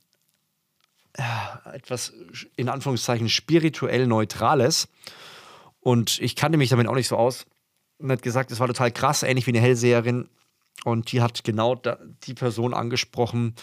etwas 1.74 2.14
in 2.56 2.70
Anführungszeichen 2.70 3.30
spirituell 3.30 4.08
Neutrales. 4.08 4.88
Und 5.80 6.20
ich 6.20 6.36
kannte 6.36 6.58
mich 6.58 6.70
damit 6.70 6.88
auch 6.88 6.96
nicht 6.96 7.08
so 7.08 7.18
aus. 7.18 7.46
Und 8.00 8.12
hat 8.12 8.22
gesagt, 8.22 8.52
es 8.52 8.60
war 8.60 8.68
total 8.68 8.92
krass, 8.92 9.24
ähnlich 9.24 9.48
wie 9.48 9.52
eine 9.52 9.62
Hellseherin. 9.62 10.30
Und 10.84 11.12
die 11.12 11.22
hat 11.22 11.44
genau 11.44 11.76
da, 11.76 11.98
die 12.24 12.36
Person 12.36 12.74
angesprochen, 12.74 13.56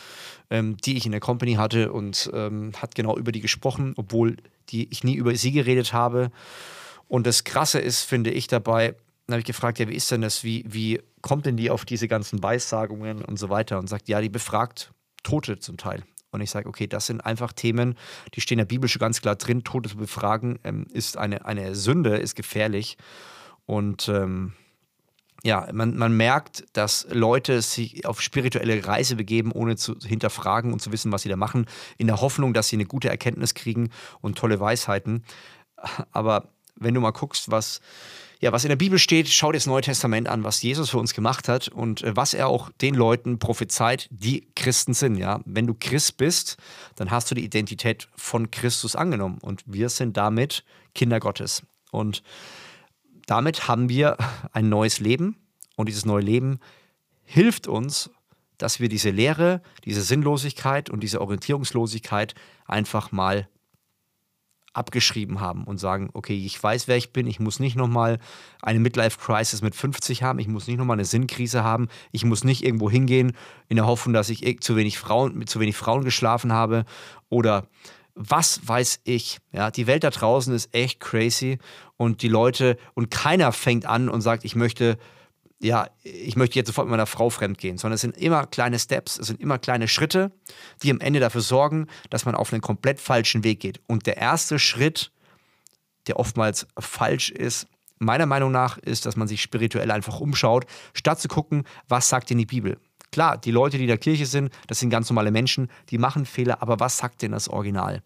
ähm, 0.50 0.76
die 0.78 0.96
ich 0.96 1.06
in 1.06 1.12
der 1.12 1.20
Company 1.20 1.54
hatte 1.54 1.92
und 1.92 2.30
ähm, 2.34 2.73
hat 2.76 2.96
genau 2.96 3.16
über 3.16 3.30
die 3.30 3.40
gesprochen, 3.40 3.94
obwohl 3.96 4.37
die, 4.70 4.90
ich 4.90 5.04
nie 5.04 5.14
über 5.14 5.34
sie 5.37 5.52
geredet 5.52 5.92
habe. 5.92 6.32
Und 7.06 7.26
das 7.26 7.44
Krasse 7.44 7.78
ist, 7.78 8.02
finde 8.02 8.30
ich 8.30 8.49
dabei, 8.49 8.96
dann 9.26 9.34
habe 9.34 9.40
ich 9.40 9.46
gefragt, 9.46 9.78
ja, 9.78 9.88
wie 9.88 9.94
ist 9.94 10.11
denn 10.11 10.20
das? 10.20 10.44
Wie, 10.44 10.64
wie 10.66 11.00
kommt 11.23 11.46
denn 11.46 11.56
die 11.56 11.70
auf 11.70 11.84
diese 11.84 12.08
ganzen 12.08 12.42
Weissagungen 12.42 13.25
und 13.25 13.38
so 13.38 13.49
weiter? 13.49 13.78
Und 13.78 13.88
sagt, 13.88 14.08
ja, 14.08 14.20
die 14.20 14.28
befragt 14.28 14.92
Tote 15.23 15.58
zum 15.58 15.76
Teil. 15.76 16.02
Und 16.34 16.40
ich 16.40 16.50
sage, 16.50 16.68
okay, 16.68 16.86
das 16.88 17.06
sind 17.06 17.20
einfach 17.20 17.52
Themen, 17.52 17.96
die 18.34 18.40
stehen 18.40 18.58
der 18.58 18.64
Bibel 18.64 18.88
schon 18.88 19.00
ganz 19.00 19.20
klar 19.20 19.36
drin. 19.36 19.62
Tote 19.62 19.88
zu 19.88 19.96
befragen 19.96 20.58
ähm, 20.64 20.86
ist 20.92 21.16
eine, 21.16 21.46
eine 21.46 21.76
Sünde, 21.76 22.16
ist 22.16 22.34
gefährlich. 22.34 22.98
Und 23.66 24.08
ähm, 24.08 24.52
ja, 25.44 25.68
man, 25.72 25.96
man 25.96 26.16
merkt, 26.16 26.64
dass 26.72 27.06
Leute 27.10 27.62
sich 27.62 28.04
auf 28.04 28.20
spirituelle 28.20 28.84
Reise 28.84 29.14
begeben, 29.14 29.52
ohne 29.52 29.76
zu 29.76 29.94
hinterfragen 29.96 30.72
und 30.72 30.80
zu 30.80 30.90
wissen, 30.90 31.12
was 31.12 31.22
sie 31.22 31.28
da 31.28 31.36
machen, 31.36 31.66
in 31.98 32.08
der 32.08 32.20
Hoffnung, 32.20 32.52
dass 32.52 32.68
sie 32.68 32.76
eine 32.76 32.86
gute 32.86 33.10
Erkenntnis 33.10 33.54
kriegen 33.54 33.90
und 34.20 34.36
tolle 34.36 34.58
Weisheiten. 34.58 35.22
Aber 36.10 36.48
wenn 36.76 36.94
du 36.94 37.00
mal 37.00 37.12
guckst, 37.12 37.50
was 37.50 37.80
ja, 38.44 38.52
was 38.52 38.62
in 38.62 38.68
der 38.68 38.76
Bibel 38.76 38.98
steht, 38.98 39.26
schau 39.30 39.52
dir 39.52 39.56
das 39.56 39.64
Neue 39.64 39.80
Testament 39.80 40.28
an, 40.28 40.44
was 40.44 40.60
Jesus 40.60 40.90
für 40.90 40.98
uns 40.98 41.14
gemacht 41.14 41.48
hat 41.48 41.68
und 41.68 42.02
äh, 42.02 42.14
was 42.14 42.34
er 42.34 42.48
auch 42.48 42.68
den 42.82 42.94
Leuten 42.94 43.38
prophezeit, 43.38 44.06
die 44.10 44.46
Christen 44.54 44.92
sind. 44.92 45.16
Ja, 45.16 45.40
wenn 45.46 45.66
du 45.66 45.72
Christ 45.72 46.18
bist, 46.18 46.58
dann 46.96 47.10
hast 47.10 47.30
du 47.30 47.34
die 47.34 47.42
Identität 47.42 48.06
von 48.14 48.50
Christus 48.50 48.96
angenommen 48.96 49.38
und 49.40 49.62
wir 49.64 49.88
sind 49.88 50.18
damit 50.18 50.62
Kinder 50.94 51.20
Gottes. 51.20 51.62
Und 51.90 52.22
damit 53.24 53.66
haben 53.66 53.88
wir 53.88 54.18
ein 54.52 54.68
neues 54.68 55.00
Leben 55.00 55.36
und 55.76 55.88
dieses 55.88 56.04
neue 56.04 56.22
Leben 56.22 56.60
hilft 57.22 57.66
uns, 57.66 58.10
dass 58.58 58.78
wir 58.78 58.90
diese 58.90 59.08
Leere, 59.08 59.62
diese 59.86 60.02
Sinnlosigkeit 60.02 60.90
und 60.90 61.00
diese 61.00 61.22
Orientierungslosigkeit 61.22 62.34
einfach 62.66 63.10
mal 63.10 63.48
abgeschrieben 64.75 65.40
haben 65.40 65.64
und 65.64 65.78
sagen, 65.78 66.11
okay, 66.12 66.37
ich 66.37 66.62
weiß, 66.62 66.88
wer 66.88 66.97
ich 66.97 67.12
bin, 67.12 67.26
ich 67.26 67.40
muss 67.40 67.61
nicht 67.61 67.76
nochmal 67.76 68.19
eine 68.61 68.81
Midlife-Crisis 68.81 69.62
mit 69.62 69.75
50 69.75 70.23
haben, 70.23 70.38
ich 70.38 70.49
muss 70.49 70.66
nicht 70.66 70.78
nochmal 70.78 70.97
eine 70.97 71.04
Sinnkrise 71.04 71.64
haben, 71.64 71.88
ich 72.12 72.25
muss 72.25 72.45
nicht 72.45 72.64
irgendwo 72.64 72.90
hingehen 72.90 73.33
in 73.69 73.76
der 73.76 73.87
Hoffnung, 73.87 74.12
dass 74.12 74.28
ich 74.28 74.61
zu 74.61 74.76
wenig 74.76 74.99
Frauen, 74.99 75.37
mit 75.37 75.49
zu 75.49 75.60
wenig 75.60 75.76
Frauen 75.76 76.04
geschlafen 76.04 76.52
habe 76.52 76.84
oder 77.28 77.69
was 78.15 78.60
weiß 78.67 79.00
ich. 79.04 79.39
Ja, 79.52 79.71
die 79.71 79.87
Welt 79.87 80.04
da 80.04 80.10
draußen 80.10 80.54
ist 80.54 80.75
echt 80.75 81.00
crazy 81.00 81.58
und 81.97 82.23
die 82.23 82.28
Leute 82.28 82.76
und 82.95 83.10
keiner 83.10 83.52
fängt 83.52 83.87
an 83.87 84.08
und 84.08 84.21
sagt, 84.21 84.45
ich 84.45 84.54
möchte 84.54 84.99
ja, 85.64 85.88
ich 86.02 86.36
möchte 86.36 86.58
jetzt 86.58 86.66
sofort 86.66 86.86
mit 86.86 86.90
meiner 86.90 87.06
Frau 87.06 87.30
fremdgehen, 87.30 87.78
sondern 87.78 87.94
es 87.94 88.02
sind 88.02 88.18
immer 88.18 88.46
kleine 88.46 88.78
Steps, 88.78 89.18
es 89.18 89.26
sind 89.26 89.40
immer 89.40 89.58
kleine 89.58 89.88
Schritte, 89.88 90.30
die 90.82 90.90
am 90.90 91.00
Ende 91.00 91.20
dafür 91.20 91.40
sorgen, 91.40 91.86
dass 92.10 92.26
man 92.26 92.34
auf 92.34 92.52
einen 92.52 92.60
komplett 92.60 93.00
falschen 93.00 93.44
Weg 93.44 93.60
geht. 93.60 93.80
Und 93.86 94.06
der 94.06 94.18
erste 94.18 94.58
Schritt, 94.58 95.10
der 96.06 96.18
oftmals 96.18 96.66
falsch 96.78 97.30
ist, 97.30 97.66
meiner 97.98 98.26
Meinung 98.26 98.52
nach, 98.52 98.76
ist, 98.76 99.06
dass 99.06 99.16
man 99.16 99.26
sich 99.26 99.40
spirituell 99.40 99.90
einfach 99.90 100.20
umschaut, 100.20 100.66
statt 100.92 101.18
zu 101.18 101.28
gucken, 101.28 101.64
was 101.88 102.10
sagt 102.10 102.28
denn 102.28 102.38
die 102.38 102.46
Bibel. 102.46 102.78
Klar, 103.14 103.38
die 103.38 103.52
Leute, 103.52 103.76
die 103.76 103.84
in 103.84 103.88
der 103.88 103.96
Kirche 103.96 104.26
sind, 104.26 104.52
das 104.66 104.80
sind 104.80 104.90
ganz 104.90 105.08
normale 105.08 105.30
Menschen, 105.30 105.70
die 105.90 105.98
machen 105.98 106.26
Fehler, 106.26 106.60
aber 106.62 106.80
was 106.80 106.98
sagt 106.98 107.22
denn 107.22 107.30
das 107.30 107.46
Original? 107.46 108.02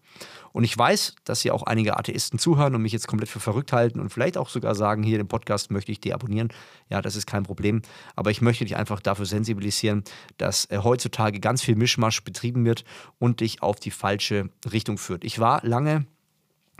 Und 0.51 0.65
ich 0.65 0.77
weiß, 0.77 1.15
dass 1.23 1.41
hier 1.41 1.55
auch 1.55 1.63
einige 1.63 1.97
Atheisten 1.97 2.37
zuhören 2.37 2.75
und 2.75 2.83
mich 2.83 2.91
jetzt 2.91 3.07
komplett 3.07 3.27
für 3.27 3.39
verrückt 3.39 3.73
halten 3.73 3.99
und 3.99 4.13
vielleicht 4.13 4.37
auch 4.37 4.49
sogar 4.49 4.75
sagen, 4.75 5.01
hier 5.01 5.17
den 5.17 5.27
Podcast 5.27 5.71
möchte 5.71 5.91
ich 5.91 5.99
deabonnieren. 5.99 6.49
Ja, 6.91 7.01
das 7.01 7.15
ist 7.15 7.25
kein 7.25 7.41
Problem. 7.41 7.81
Aber 8.15 8.29
ich 8.29 8.41
möchte 8.41 8.65
dich 8.65 8.75
einfach 8.75 8.99
dafür 8.99 9.25
sensibilisieren, 9.25 10.03
dass 10.37 10.65
äh, 10.65 10.77
heutzutage 10.83 11.39
ganz 11.39 11.63
viel 11.63 11.75
Mischmasch 11.75 12.23
betrieben 12.23 12.63
wird 12.63 12.83
und 13.17 13.39
dich 13.39 13.63
auf 13.63 13.79
die 13.79 13.89
falsche 13.89 14.51
Richtung 14.71 14.99
führt. 14.99 15.23
Ich 15.23 15.39
war 15.39 15.65
lange 15.65 16.05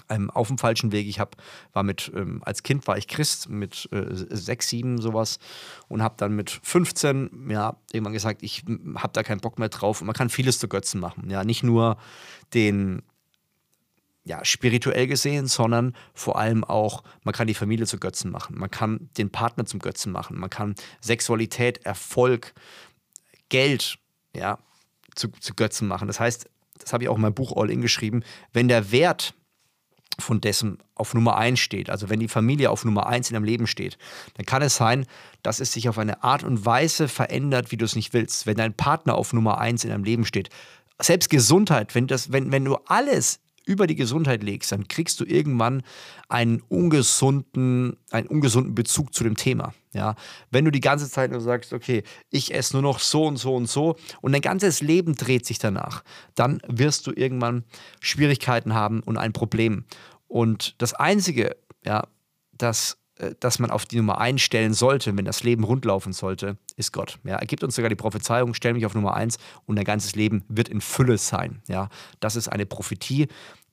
ähm, 0.09 0.29
auf 0.31 0.47
dem 0.47 0.57
falschen 0.57 0.91
Weg. 0.91 1.07
Ich 1.07 1.19
hab, 1.19 1.35
war 1.73 1.83
mit, 1.83 2.11
ähm, 2.15 2.41
als 2.43 2.63
Kind 2.63 2.87
war 2.87 2.97
ich 2.97 3.07
Christ 3.07 3.49
mit 3.49 3.89
äh, 3.91 4.05
sechs, 4.11 4.69
sieben 4.69 4.99
sowas 4.99 5.39
und 5.87 6.01
habe 6.01 6.15
dann 6.17 6.35
mit 6.35 6.59
15 6.63 7.47
ja, 7.49 7.77
irgendwann 7.91 8.13
gesagt, 8.13 8.43
ich 8.43 8.63
habe 8.95 9.13
da 9.13 9.23
keinen 9.23 9.41
Bock 9.41 9.59
mehr 9.59 9.69
drauf 9.69 10.01
und 10.01 10.07
man 10.07 10.15
kann 10.15 10.29
vieles 10.29 10.59
zu 10.59 10.67
Götzen 10.67 10.99
machen. 10.99 11.29
Ja, 11.29 11.43
nicht 11.43 11.63
nur 11.63 11.97
den 12.53 13.03
ja, 14.25 14.43
spirituell 14.45 15.07
gesehen, 15.07 15.47
sondern 15.47 15.95
vor 16.13 16.37
allem 16.37 16.63
auch, 16.63 17.03
man 17.23 17.33
kann 17.33 17.47
die 17.47 17.53
Familie 17.53 17.87
zu 17.87 17.97
Götzen 17.97 18.31
machen, 18.31 18.57
man 18.59 18.69
kann 18.69 19.09
den 19.17 19.31
Partner 19.31 19.65
zum 19.65 19.79
Götzen 19.79 20.11
machen, 20.11 20.37
man 20.37 20.49
kann 20.49 20.75
Sexualität, 21.01 21.85
Erfolg, 21.85 22.53
Geld, 23.49 23.97
ja, 24.35 24.59
zu, 25.15 25.29
zu 25.29 25.55
Götzen 25.55 25.87
machen. 25.87 26.07
Das 26.07 26.19
heißt, 26.19 26.47
das 26.77 26.93
habe 26.93 27.03
ich 27.03 27.09
auch 27.09 27.15
in 27.15 27.21
meinem 27.21 27.33
Buch 27.33 27.55
All 27.55 27.71
In 27.71 27.81
geschrieben, 27.81 28.23
wenn 28.53 28.67
der 28.67 28.91
Wert 28.91 29.33
von 30.19 30.41
dessen 30.41 30.79
auf 30.95 31.13
Nummer 31.13 31.37
1 31.37 31.59
steht, 31.59 31.89
also 31.89 32.09
wenn 32.09 32.19
die 32.19 32.27
Familie 32.27 32.69
auf 32.69 32.85
Nummer 32.85 33.07
1 33.07 33.29
in 33.29 33.33
deinem 33.33 33.43
Leben 33.43 33.67
steht, 33.67 33.97
dann 34.35 34.45
kann 34.45 34.61
es 34.61 34.75
sein, 34.75 35.05
dass 35.43 35.59
es 35.59 35.73
sich 35.73 35.89
auf 35.89 35.97
eine 35.97 36.23
Art 36.23 36.43
und 36.43 36.65
Weise 36.65 37.07
verändert, 37.07 37.71
wie 37.71 37.77
du 37.77 37.85
es 37.85 37.95
nicht 37.95 38.13
willst. 38.13 38.45
Wenn 38.45 38.57
dein 38.57 38.73
Partner 38.73 39.15
auf 39.15 39.33
Nummer 39.33 39.59
1 39.59 39.83
in 39.83 39.89
deinem 39.89 40.03
Leben 40.03 40.25
steht, 40.25 40.49
selbst 41.01 41.29
Gesundheit, 41.29 41.95
wenn, 41.95 42.07
das, 42.07 42.31
wenn, 42.31 42.51
wenn 42.51 42.65
du 42.65 42.77
alles 42.85 43.39
über 43.69 43.85
die 43.85 43.95
Gesundheit 43.95 44.41
legst, 44.41 44.71
dann 44.71 44.87
kriegst 44.87 45.19
du 45.19 45.25
irgendwann 45.25 45.83
einen 46.27 46.61
ungesunden, 46.69 47.97
einen 48.09 48.27
ungesunden 48.27 48.73
Bezug 48.73 49.13
zu 49.13 49.23
dem 49.23 49.37
Thema. 49.37 49.75
Ja, 49.93 50.15
wenn 50.49 50.65
du 50.65 50.71
die 50.71 50.79
ganze 50.79 51.07
Zeit 51.07 51.31
nur 51.31 51.39
sagst, 51.39 51.71
okay, 51.71 52.01
ich 52.31 52.53
esse 52.53 52.73
nur 52.73 52.81
noch 52.81 52.97
so 52.97 53.25
und 53.25 53.37
so 53.37 53.55
und 53.55 53.69
so 53.69 53.95
und 54.21 54.31
dein 54.31 54.41
ganzes 54.41 54.81
Leben 54.81 55.13
dreht 55.13 55.45
sich 55.45 55.59
danach, 55.59 56.03
dann 56.33 56.61
wirst 56.67 57.05
du 57.05 57.11
irgendwann 57.15 57.63
Schwierigkeiten 57.99 58.73
haben 58.73 59.01
und 59.01 59.17
ein 59.17 59.33
Problem. 59.33 59.85
Und 60.27 60.73
das 60.79 60.95
Einzige, 60.95 61.55
ja, 61.85 62.07
das 62.51 62.99
äh, 63.19 63.35
dass 63.39 63.59
man 63.59 63.69
auf 63.69 63.85
die 63.85 63.97
Nummer 63.97 64.19
1 64.19 64.41
stellen 64.41 64.73
sollte, 64.73 65.15
wenn 65.15 65.25
das 65.25 65.43
Leben 65.43 65.63
rundlaufen 65.63 66.13
sollte, 66.13 66.57
ist 66.75 66.93
Gott. 66.93 67.19
Ja, 67.23 67.35
er 67.35 67.45
gibt 67.45 67.63
uns 67.63 67.75
sogar 67.75 67.89
die 67.89 67.95
Prophezeiung, 67.95 68.53
stell 68.53 68.73
mich 68.73 68.85
auf 68.85 68.95
Nummer 68.95 69.13
1 69.13 69.37
und 69.65 69.75
dein 69.75 69.85
ganzes 69.85 70.15
Leben 70.15 70.43
wird 70.47 70.69
in 70.69 70.81
Fülle 70.81 71.17
sein. 71.17 71.61
Ja, 71.67 71.89
das 72.19 72.35
ist 72.35 72.47
eine 72.47 72.65
Prophetie 72.65 73.27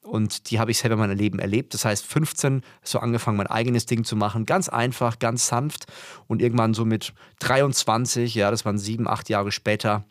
und 0.06 0.50
die 0.50 0.58
habe 0.58 0.70
ich 0.70 0.78
selber 0.78 0.94
in 0.94 1.00
meinem 1.00 1.18
Leben 1.18 1.38
erlebt. 1.38 1.74
Das 1.74 1.84
heißt, 1.84 2.06
15 2.06 2.62
so 2.82 2.98
angefangen, 3.00 3.36
mein 3.36 3.46
eigenes 3.46 3.86
Ding 3.86 4.04
zu 4.04 4.16
machen. 4.16 4.46
Ganz 4.46 4.68
einfach, 4.68 5.18
ganz 5.18 5.46
sanft. 5.46 5.86
Und 6.26 6.40
irgendwann 6.40 6.74
so 6.74 6.84
mit 6.84 7.12
23, 7.40 8.34
ja, 8.34 8.50
das 8.50 8.64
waren 8.64 8.78
sieben, 8.78 9.08
acht 9.08 9.28
Jahre 9.28 9.52
später, 9.52 10.04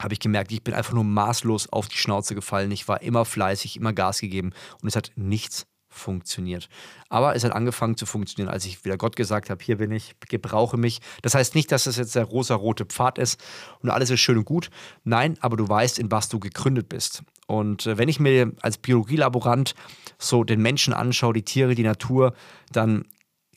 habe 0.00 0.12
ich 0.12 0.20
gemerkt, 0.20 0.52
ich 0.52 0.62
bin 0.62 0.74
einfach 0.74 0.92
nur 0.92 1.04
maßlos 1.04 1.72
auf 1.72 1.88
die 1.88 1.96
Schnauze 1.96 2.34
gefallen. 2.34 2.70
Ich 2.70 2.88
war 2.88 3.02
immer 3.02 3.24
fleißig, 3.24 3.76
immer 3.76 3.92
Gas 3.92 4.20
gegeben 4.20 4.52
und 4.82 4.88
es 4.88 4.96
hat 4.96 5.12
nichts 5.16 5.66
funktioniert. 5.88 6.68
Aber 7.08 7.36
es 7.36 7.44
hat 7.44 7.52
angefangen 7.52 7.96
zu 7.96 8.04
funktionieren, 8.04 8.52
als 8.52 8.66
ich 8.66 8.84
wieder 8.84 8.96
Gott 8.96 9.16
gesagt 9.16 9.48
habe, 9.48 9.62
hier 9.64 9.78
bin 9.78 9.92
ich, 9.92 10.14
gebrauche 10.28 10.76
mich. 10.76 11.00
Das 11.22 11.34
heißt 11.34 11.54
nicht, 11.54 11.70
dass 11.70 11.84
das 11.84 11.96
jetzt 11.96 12.16
der 12.16 12.24
rosa-rote 12.24 12.84
Pfad 12.84 13.18
ist 13.18 13.40
und 13.80 13.90
alles 13.90 14.10
ist 14.10 14.20
schön 14.20 14.38
und 14.38 14.44
gut. 14.44 14.70
Nein, 15.04 15.36
aber 15.40 15.56
du 15.56 15.68
weißt, 15.68 15.98
in 15.98 16.10
was 16.10 16.28
du 16.28 16.40
gegründet 16.40 16.88
bist. 16.88 17.22
Und 17.46 17.86
äh, 17.86 17.98
wenn 17.98 18.08
ich 18.08 18.20
mir 18.20 18.52
als 18.62 18.78
Biologielaborant 18.78 19.74
so 20.18 20.44
den 20.44 20.60
Menschen 20.60 20.94
anschaue, 20.94 21.34
die 21.34 21.42
Tiere, 21.42 21.74
die 21.74 21.82
Natur, 21.82 22.34
dann, 22.72 23.04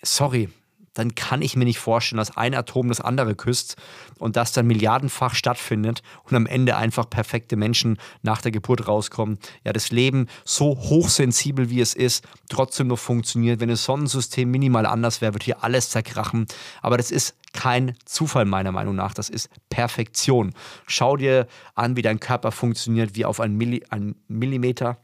sorry, 0.02 0.50
dann 0.98 1.16
kann 1.16 1.42
ich 1.42 1.56
mir 1.56 1.66
nicht 1.66 1.80
vorstellen, 1.80 2.18
dass 2.18 2.36
ein 2.36 2.56
Atom 2.56 2.90
das 2.90 3.02
andere 3.02 3.36
küsst 3.36 3.76
und 4.18 4.36
das 4.36 4.52
dann 4.52 4.66
milliardenfach 4.66 5.36
stattfindet 5.36 6.02
und 6.24 6.36
am 6.36 6.46
Ende 6.46 6.76
einfach 6.76 7.10
perfekte 7.10 7.56
Menschen 7.56 7.98
nach 8.24 8.42
der 8.42 8.52
Geburt 8.52 8.88
rauskommen. 8.88 9.38
Ja, 9.64 9.74
das 9.74 9.92
Leben 9.92 10.28
so 10.44 10.76
hochsensibel 10.76 11.70
wie 11.70 11.82
es 11.82 11.94
ist, 11.94 12.26
trotzdem 12.50 12.88
noch 12.88 13.00
funktioniert. 13.00 13.60
Wenn 13.60 13.70
das 13.70 13.84
Sonnensystem 13.84 14.50
minimal 14.50 14.86
anders 14.86 15.22
wäre, 15.22 15.34
wird 15.34 15.44
hier 15.44 15.64
alles 15.64 15.90
zerkrachen. 15.90 16.48
Aber 16.82 16.98
das 16.98 17.12
ist 17.12 17.36
kein 17.54 17.96
Zufall 18.06 18.46
meiner 18.46 18.72
Meinung 18.72 18.96
nach. 18.96 19.14
Das 19.14 19.30
ist 19.30 19.50
Perfektion. 19.70 20.54
Schau 20.88 21.18
dir 21.18 21.48
an, 21.76 21.96
wie 21.96 22.02
dein 22.02 22.20
Körper 22.20 22.52
funktioniert, 22.52 23.16
wie 23.16 23.26
auf 23.26 23.40
einen, 23.40 23.56
Milli 23.56 23.84
einen 23.90 24.16
Millimeter 24.28 24.98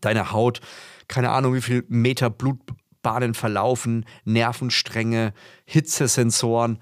deine 0.00 0.32
Haut, 0.32 0.60
keine 1.08 1.30
Ahnung, 1.30 1.54
wie 1.54 1.60
viel 1.60 1.84
Meter 1.88 2.30
Blut 2.30 2.58
Bahnen 3.02 3.34
verlaufen, 3.34 4.04
Nervenstränge, 4.24 5.32
Hitzesensoren, 5.64 6.80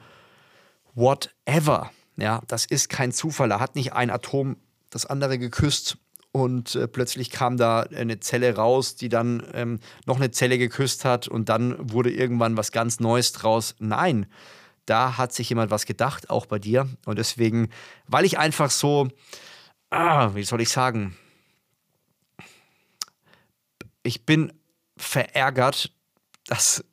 whatever. 0.94 1.90
Ja, 2.16 2.42
das 2.48 2.64
ist 2.64 2.88
kein 2.88 3.12
Zufall. 3.12 3.48
Da 3.48 3.61
hat 3.61 3.76
nicht 3.76 3.92
ein 3.92 4.11
Atom 4.11 4.57
das 4.90 5.07
andere 5.07 5.38
geküsst 5.38 5.98
und 6.33 6.74
äh, 6.74 6.88
plötzlich 6.88 7.31
kam 7.31 7.57
da 7.57 7.81
eine 7.83 8.20
Zelle 8.20 8.54
raus, 8.54 8.96
die 8.96 9.09
dann 9.09 9.42
ähm, 9.54 9.81
noch 10.07 10.16
eine 10.16 10.31
Zelle 10.31 10.59
geküsst 10.59 11.04
hat 11.04 11.28
und 11.28 11.48
dann 11.48 11.76
wurde 11.92 12.11
irgendwann 12.11 12.57
was 12.57 12.72
ganz 12.72 13.00
Neues 13.00 13.33
draus. 13.33 13.74
Nein, 13.78 14.26
da 14.87 15.18
hat 15.18 15.33
sich 15.33 15.48
jemand 15.48 15.70
was 15.70 15.87
gedacht, 15.87 16.31
auch 16.31 16.46
bei 16.46 16.59
dir. 16.59 16.88
Und 17.07 17.18
deswegen, 17.18 17.68
weil 18.07 18.24
ich 18.24 18.38
einfach 18.38 18.70
so, 18.70 19.09
ah, 19.90 20.35
wie 20.35 20.44
soll 20.44 20.61
ich 20.61 20.68
sagen, 20.68 21.16
ich 24.02 24.24
bin 24.24 24.52
verärgert, 24.96 25.92
dass 26.48 26.84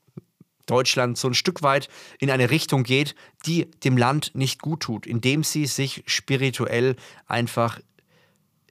Deutschland 0.66 1.18
so 1.18 1.28
ein 1.28 1.34
Stück 1.34 1.64
weit 1.64 1.90
in 2.20 2.30
eine 2.30 2.50
Richtung 2.50 2.84
geht, 2.84 3.16
die 3.46 3.70
dem 3.84 3.98
Land 3.98 4.32
nicht 4.34 4.62
gut 4.62 4.82
tut, 4.82 5.06
indem 5.06 5.44
sie 5.44 5.66
sich 5.66 6.04
spirituell 6.06 6.96
einfach, 7.28 7.80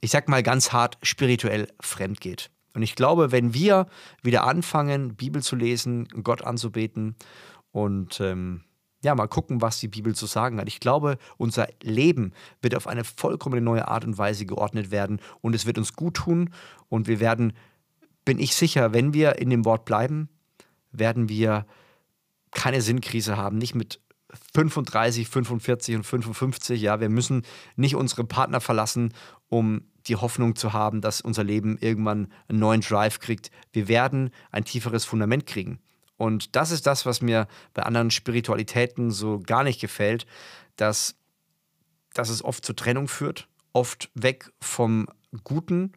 ich 0.01 0.11
sag 0.11 0.29
mal 0.29 0.43
ganz 0.43 0.73
hart, 0.73 0.99
spirituell 1.03 1.69
fremd 1.81 2.21
geht. 2.21 2.51
Und 2.75 2.83
ich 2.83 2.97
glaube, 2.97 3.31
wenn 3.31 3.55
wir 3.55 3.87
wieder 4.23 4.45
anfangen, 4.45 5.15
Bibel 5.15 5.43
zu 5.43 5.55
lesen, 5.55 6.09
Gott 6.25 6.43
anzubeten 6.43 7.15
und 7.71 8.21
ähm, 8.21 8.65
ja, 9.05 9.15
mal 9.15 9.29
gucken, 9.29 9.61
was 9.61 9.79
die 9.79 9.89
Bibel 9.89 10.15
zu 10.15 10.27
sagen 10.27 10.59
hat. 10.59 10.67
Ich 10.67 10.81
glaube, 10.81 11.19
unser 11.37 11.69
Leben 11.83 12.33
wird 12.63 12.75
auf 12.75 12.87
eine 12.87 13.05
vollkommen 13.05 13.63
neue 13.63 13.87
Art 13.87 14.05
und 14.05 14.19
Weise 14.19 14.47
geordnet 14.47 14.91
werden 14.91 15.21
und 15.41 15.55
es 15.55 15.67
wird 15.67 15.79
uns 15.79 15.93
gut 15.93 16.15
tun 16.15 16.51
und 16.89 17.07
wir 17.07 17.21
werden, 17.21 17.53
bin 18.25 18.39
ich 18.39 18.55
sicher, 18.55 18.93
wenn 18.93 19.13
wir 19.13 19.39
in 19.39 19.51
dem 19.51 19.65
Wort 19.65 19.85
bleiben, 19.85 20.31
werden 20.99 21.29
wir 21.29 21.67
keine 22.51 22.81
Sinnkrise 22.81 23.37
haben, 23.37 23.59
nicht 23.59 23.75
mit 23.75 24.01
35, 24.55 25.29
45 25.29 25.97
und 25.97 26.05
55. 26.05 26.81
Ja, 26.81 27.01
wir 27.01 27.09
müssen 27.09 27.43
nicht 27.77 27.95
unsere 27.97 28.25
Partner 28.25 28.61
verlassen, 28.61 29.13
um 29.49 29.83
die 30.07 30.17
Hoffnung 30.17 30.57
zu 30.57 30.73
haben, 30.73 31.01
dass 31.01 31.21
unser 31.21 31.45
Leben 31.45 31.79
irgendwann 31.79 32.33
einen 32.49 32.59
neuen 32.59 32.81
Drive 32.81 33.21
kriegt. 33.21 33.51
Wir 33.73 33.89
werden 33.89 34.31
ein 34.51 34.65
tieferes 34.65 35.05
Fundament 35.05 35.47
kriegen. 35.47 35.79
Und 36.17 36.57
das 36.57 36.71
ist 36.71 36.87
das, 36.87 37.07
was 37.07 37.23
mir 37.23 37.49
bei 37.73 37.83
anderen 37.83 38.11
Spiritualitäten 38.11 39.11
so 39.11 39.41
gar 39.41 39.65
nicht 39.65 39.81
gefällt, 39.81 40.27
dass, 40.77 41.17
dass 42.13 42.29
es 42.29 42.45
oft 42.45 42.65
zur 42.65 42.77
Trennung 42.77 43.09
führt, 43.09 43.49
oft 43.73 44.11
weg 44.15 44.51
vom 44.61 45.09
Guten 45.43 45.93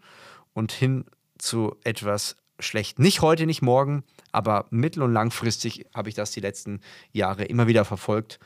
und 0.54 0.72
hin 0.72 1.06
zu 1.38 1.76
etwas 1.84 2.36
schlecht. 2.60 3.00
Nicht 3.00 3.22
heute, 3.22 3.46
nicht 3.46 3.62
morgen, 3.62 4.04
aber 4.32 4.66
mittel- 4.70 5.04
und 5.04 5.14
langfristig 5.14 5.86
habe 5.94 6.10
ich 6.10 6.16
das 6.16 6.32
die 6.32 6.40
letzten 6.40 6.82
Jahre 7.12 7.46
immer 7.46 7.68
wieder 7.68 7.86
verfolgt. 7.86 8.40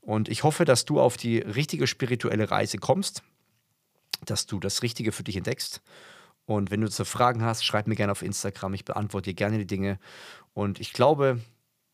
Und 0.00 0.28
ich 0.28 0.44
hoffe, 0.44 0.64
dass 0.64 0.84
du 0.84 1.00
auf 1.00 1.16
die 1.16 1.38
richtige 1.38 1.86
spirituelle 1.86 2.50
Reise 2.50 2.78
kommst, 2.78 3.22
dass 4.24 4.46
du 4.46 4.60
das 4.60 4.82
Richtige 4.82 5.12
für 5.12 5.22
dich 5.22 5.36
entdeckst. 5.36 5.82
Und 6.46 6.70
wenn 6.70 6.80
du 6.80 6.90
zu 6.90 7.04
Fragen 7.04 7.42
hast, 7.42 7.64
schreib 7.64 7.86
mir 7.86 7.94
gerne 7.94 8.12
auf 8.12 8.22
Instagram. 8.22 8.74
Ich 8.74 8.84
beantworte 8.84 9.30
dir 9.30 9.34
gerne 9.34 9.58
die 9.58 9.66
Dinge. 9.66 9.98
Und 10.52 10.80
ich 10.80 10.92
glaube, 10.92 11.40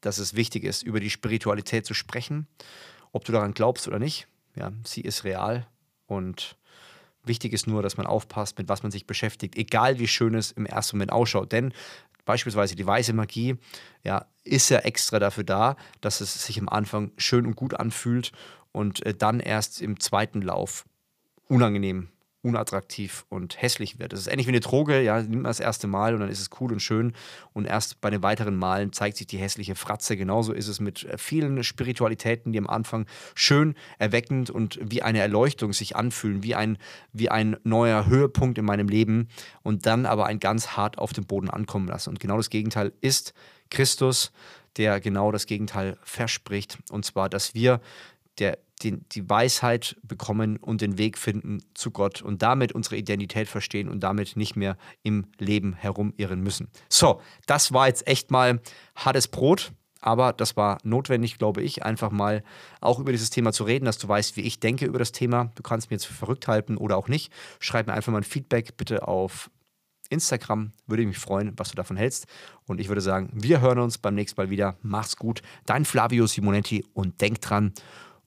dass 0.01 0.19
es 0.19 0.35
wichtig 0.35 0.65
ist, 0.65 0.83
über 0.83 1.01
die 1.01 1.11
Spiritualität 1.11 1.85
zu 1.85 1.95
sprechen, 1.95 2.47
ob 3.13 3.25
du 3.25 3.33
daran 3.33 3.55
glaubst 3.55 3.89
oder 3.89 3.99
nicht. 3.99 4.29
Ja, 4.55 4.73
sie 4.85 5.03
ist 5.03 5.25
real 5.25 5.67
und 6.07 6.57
Wichtig 7.27 7.53
ist 7.53 7.67
nur, 7.67 7.83
dass 7.83 7.97
man 7.97 8.07
aufpasst, 8.07 8.59
mit 8.59 8.69
was 8.69 8.83
man 8.83 8.93
sich 8.93 9.07
beschäftigt, 9.07 9.57
egal 9.57 9.99
wie 9.99 10.09
schön 10.09 10.35
es 10.35 10.53
im 10.53 10.67
ersten 10.67 10.97
Moment 10.97 11.13
ausschaut. 11.13 11.53
Denn 11.53 11.73
beispielsweise 12.25 12.77
die 12.77 12.87
weiße 12.87 13.13
Magie 13.13 13.57
ja, 14.05 14.27
ist 14.45 14.69
ja 14.69 14.79
extra 14.79 15.19
dafür 15.19 15.45
da, 15.45 15.77
dass 16.01 16.21
es 16.21 16.47
sich 16.47 16.59
am 16.61 16.69
Anfang 16.69 17.13
schön 17.17 17.47
und 17.47 17.57
gut 17.57 17.75
anfühlt 17.75 18.33
und 18.73 19.05
äh, 19.05 19.15
dann 19.15 19.41
erst 19.41 19.83
im 19.83 19.99
zweiten 20.01 20.43
Lauf 20.43 20.85
unangenehm 21.49 22.09
unattraktiv 22.47 23.27
und 23.29 23.61
hässlich 23.61 23.99
wird. 23.99 24.13
Das 24.13 24.21
ist 24.21 24.29
ähnlich 24.29 24.47
wie 24.47 24.53
eine 24.53 24.61
Droge, 24.61 25.03
ja, 25.03 25.21
nimmt 25.21 25.43
man 25.43 25.45
das 25.45 25.59
erste 25.59 25.89
Mal 25.89 26.15
und 26.15 26.21
dann 26.21 26.31
ist 26.31 26.41
es 26.41 26.51
cool 26.61 26.73
und 26.73 26.81
schön 26.81 27.13
und 27.53 27.67
erst 27.67 28.01
bei 28.01 28.09
den 28.09 28.23
weiteren 28.23 28.57
Malen 28.57 28.93
zeigt 28.93 29.17
sich 29.17 29.27
die 29.27 29.39
hässliche 29.39 29.75
Fratze. 29.75 30.17
Genauso 30.17 30.53
ist 30.53 30.69
es 30.69 30.79
mit 30.79 31.05
äh, 31.05 31.19
vielen 31.19 31.65
Spiritualitäten, 31.65 32.53
die 32.53 32.59
am 32.59 32.69
Anfang 32.69 33.07
schön, 33.35 33.75
erweckend 33.99 34.51
und 34.51 34.79
wie 34.81 35.03
eine 35.03 35.19
Erleuchtung 35.19 35.73
sich 35.73 35.97
anfühlen, 35.97 36.45
wie 36.45 36.55
ein, 36.55 36.79
wie 37.13 37.29
ein 37.29 37.57
neuer 37.65 38.07
Höhepunkt 38.07 38.59
in 38.59 38.65
meinem 38.65 38.89
Leben 38.89 39.29
und 39.63 39.87
dann 39.87 40.07
aber 40.07 40.27
ein 40.27 40.39
ganz 40.39 40.77
hart 40.77 40.99
auf 40.99 41.13
den 41.13 41.27
Boden 41.27 41.51
ankommen 41.51 41.89
lassen. 41.89 42.11
Und 42.11 42.21
genau 42.21 42.37
das 42.37 42.51
Gegenteil 42.51 42.93
ist 43.01 43.35
Christus, 43.71 44.31
der 44.77 45.01
genau 45.01 45.33
das 45.33 45.47
Gegenteil 45.47 45.97
verspricht, 46.03 46.79
und 46.91 47.05
zwar, 47.05 47.29
dass 47.29 47.55
wir 47.55 47.81
der 48.39 48.59
die, 48.83 48.99
die 49.13 49.29
Weisheit 49.29 49.97
bekommen 50.03 50.59
und 50.59 50.81
den 50.81 50.99
Weg 50.99 51.19
finden 51.19 51.63
zu 51.75 51.91
Gott 51.91 52.23
und 52.23 52.43
damit 52.43 52.73
unsere 52.73 52.97
Identität 52.97 53.49
verstehen 53.49 53.89
und 53.89 54.01
damit 54.01 54.37
nicht 54.37 54.57
mehr 54.57 54.77
im 55.03 55.27
Leben 55.39 55.75
herumirren 55.75 56.43
müssen. 56.43 56.69
So, 56.89 57.21
das 57.47 57.73
war 57.73 57.89
jetzt 57.89 58.07
echt 58.07 58.31
mal 58.31 58.61
hartes 58.95 59.29
Brot. 59.29 59.73
Aber 60.03 60.33
das 60.33 60.57
war 60.57 60.79
notwendig, 60.85 61.37
glaube 61.37 61.63
ich, 61.63 61.85
einfach 61.85 62.13
mal 62.13 62.45
auch 62.81 63.01
über 63.01 63.11
dieses 63.11 63.31
Thema 63.31 63.53
zu 63.53 63.65
reden, 63.65 63.87
dass 63.87 63.99
du 63.99 64.07
weißt, 64.07 64.37
wie 64.37 64.43
ich 64.43 64.61
denke 64.61 64.85
über 64.85 65.01
das 65.01 65.11
Thema. 65.11 65.51
Du 65.57 65.65
kannst 65.65 65.91
mir 65.91 65.97
jetzt 65.97 66.05
für 66.05 66.15
verrückt 66.15 66.47
halten 66.47 66.77
oder 66.77 66.97
auch 66.97 67.09
nicht. 67.09 67.33
Schreib 67.59 67.89
mir 67.89 67.95
einfach 67.95 68.13
mal 68.13 68.19
ein 68.19 68.25
Feedback 68.25 68.77
bitte 68.77 69.09
auf 69.09 69.51
Instagram. 70.09 70.73
Würde 70.87 71.05
mich 71.05 71.19
freuen, 71.19 71.53
was 71.57 71.71
du 71.71 71.75
davon 71.75 71.97
hältst. 71.97 72.27
Und 72.67 72.81
ich 72.81 72.89
würde 72.89 73.01
sagen, 73.01 73.31
wir 73.33 73.61
hören 73.61 73.79
uns 73.79 73.99
beim 73.99 74.15
nächsten 74.15 74.41
Mal 74.41 74.51
wieder. 74.51 74.77
Mach's 74.83 75.17
gut. 75.17 75.43
Dein 75.65 75.85
Flavio 75.85 76.27
Simonetti 76.27 76.85
und 76.93 77.21
denk 77.21 77.41
dran, 77.41 77.73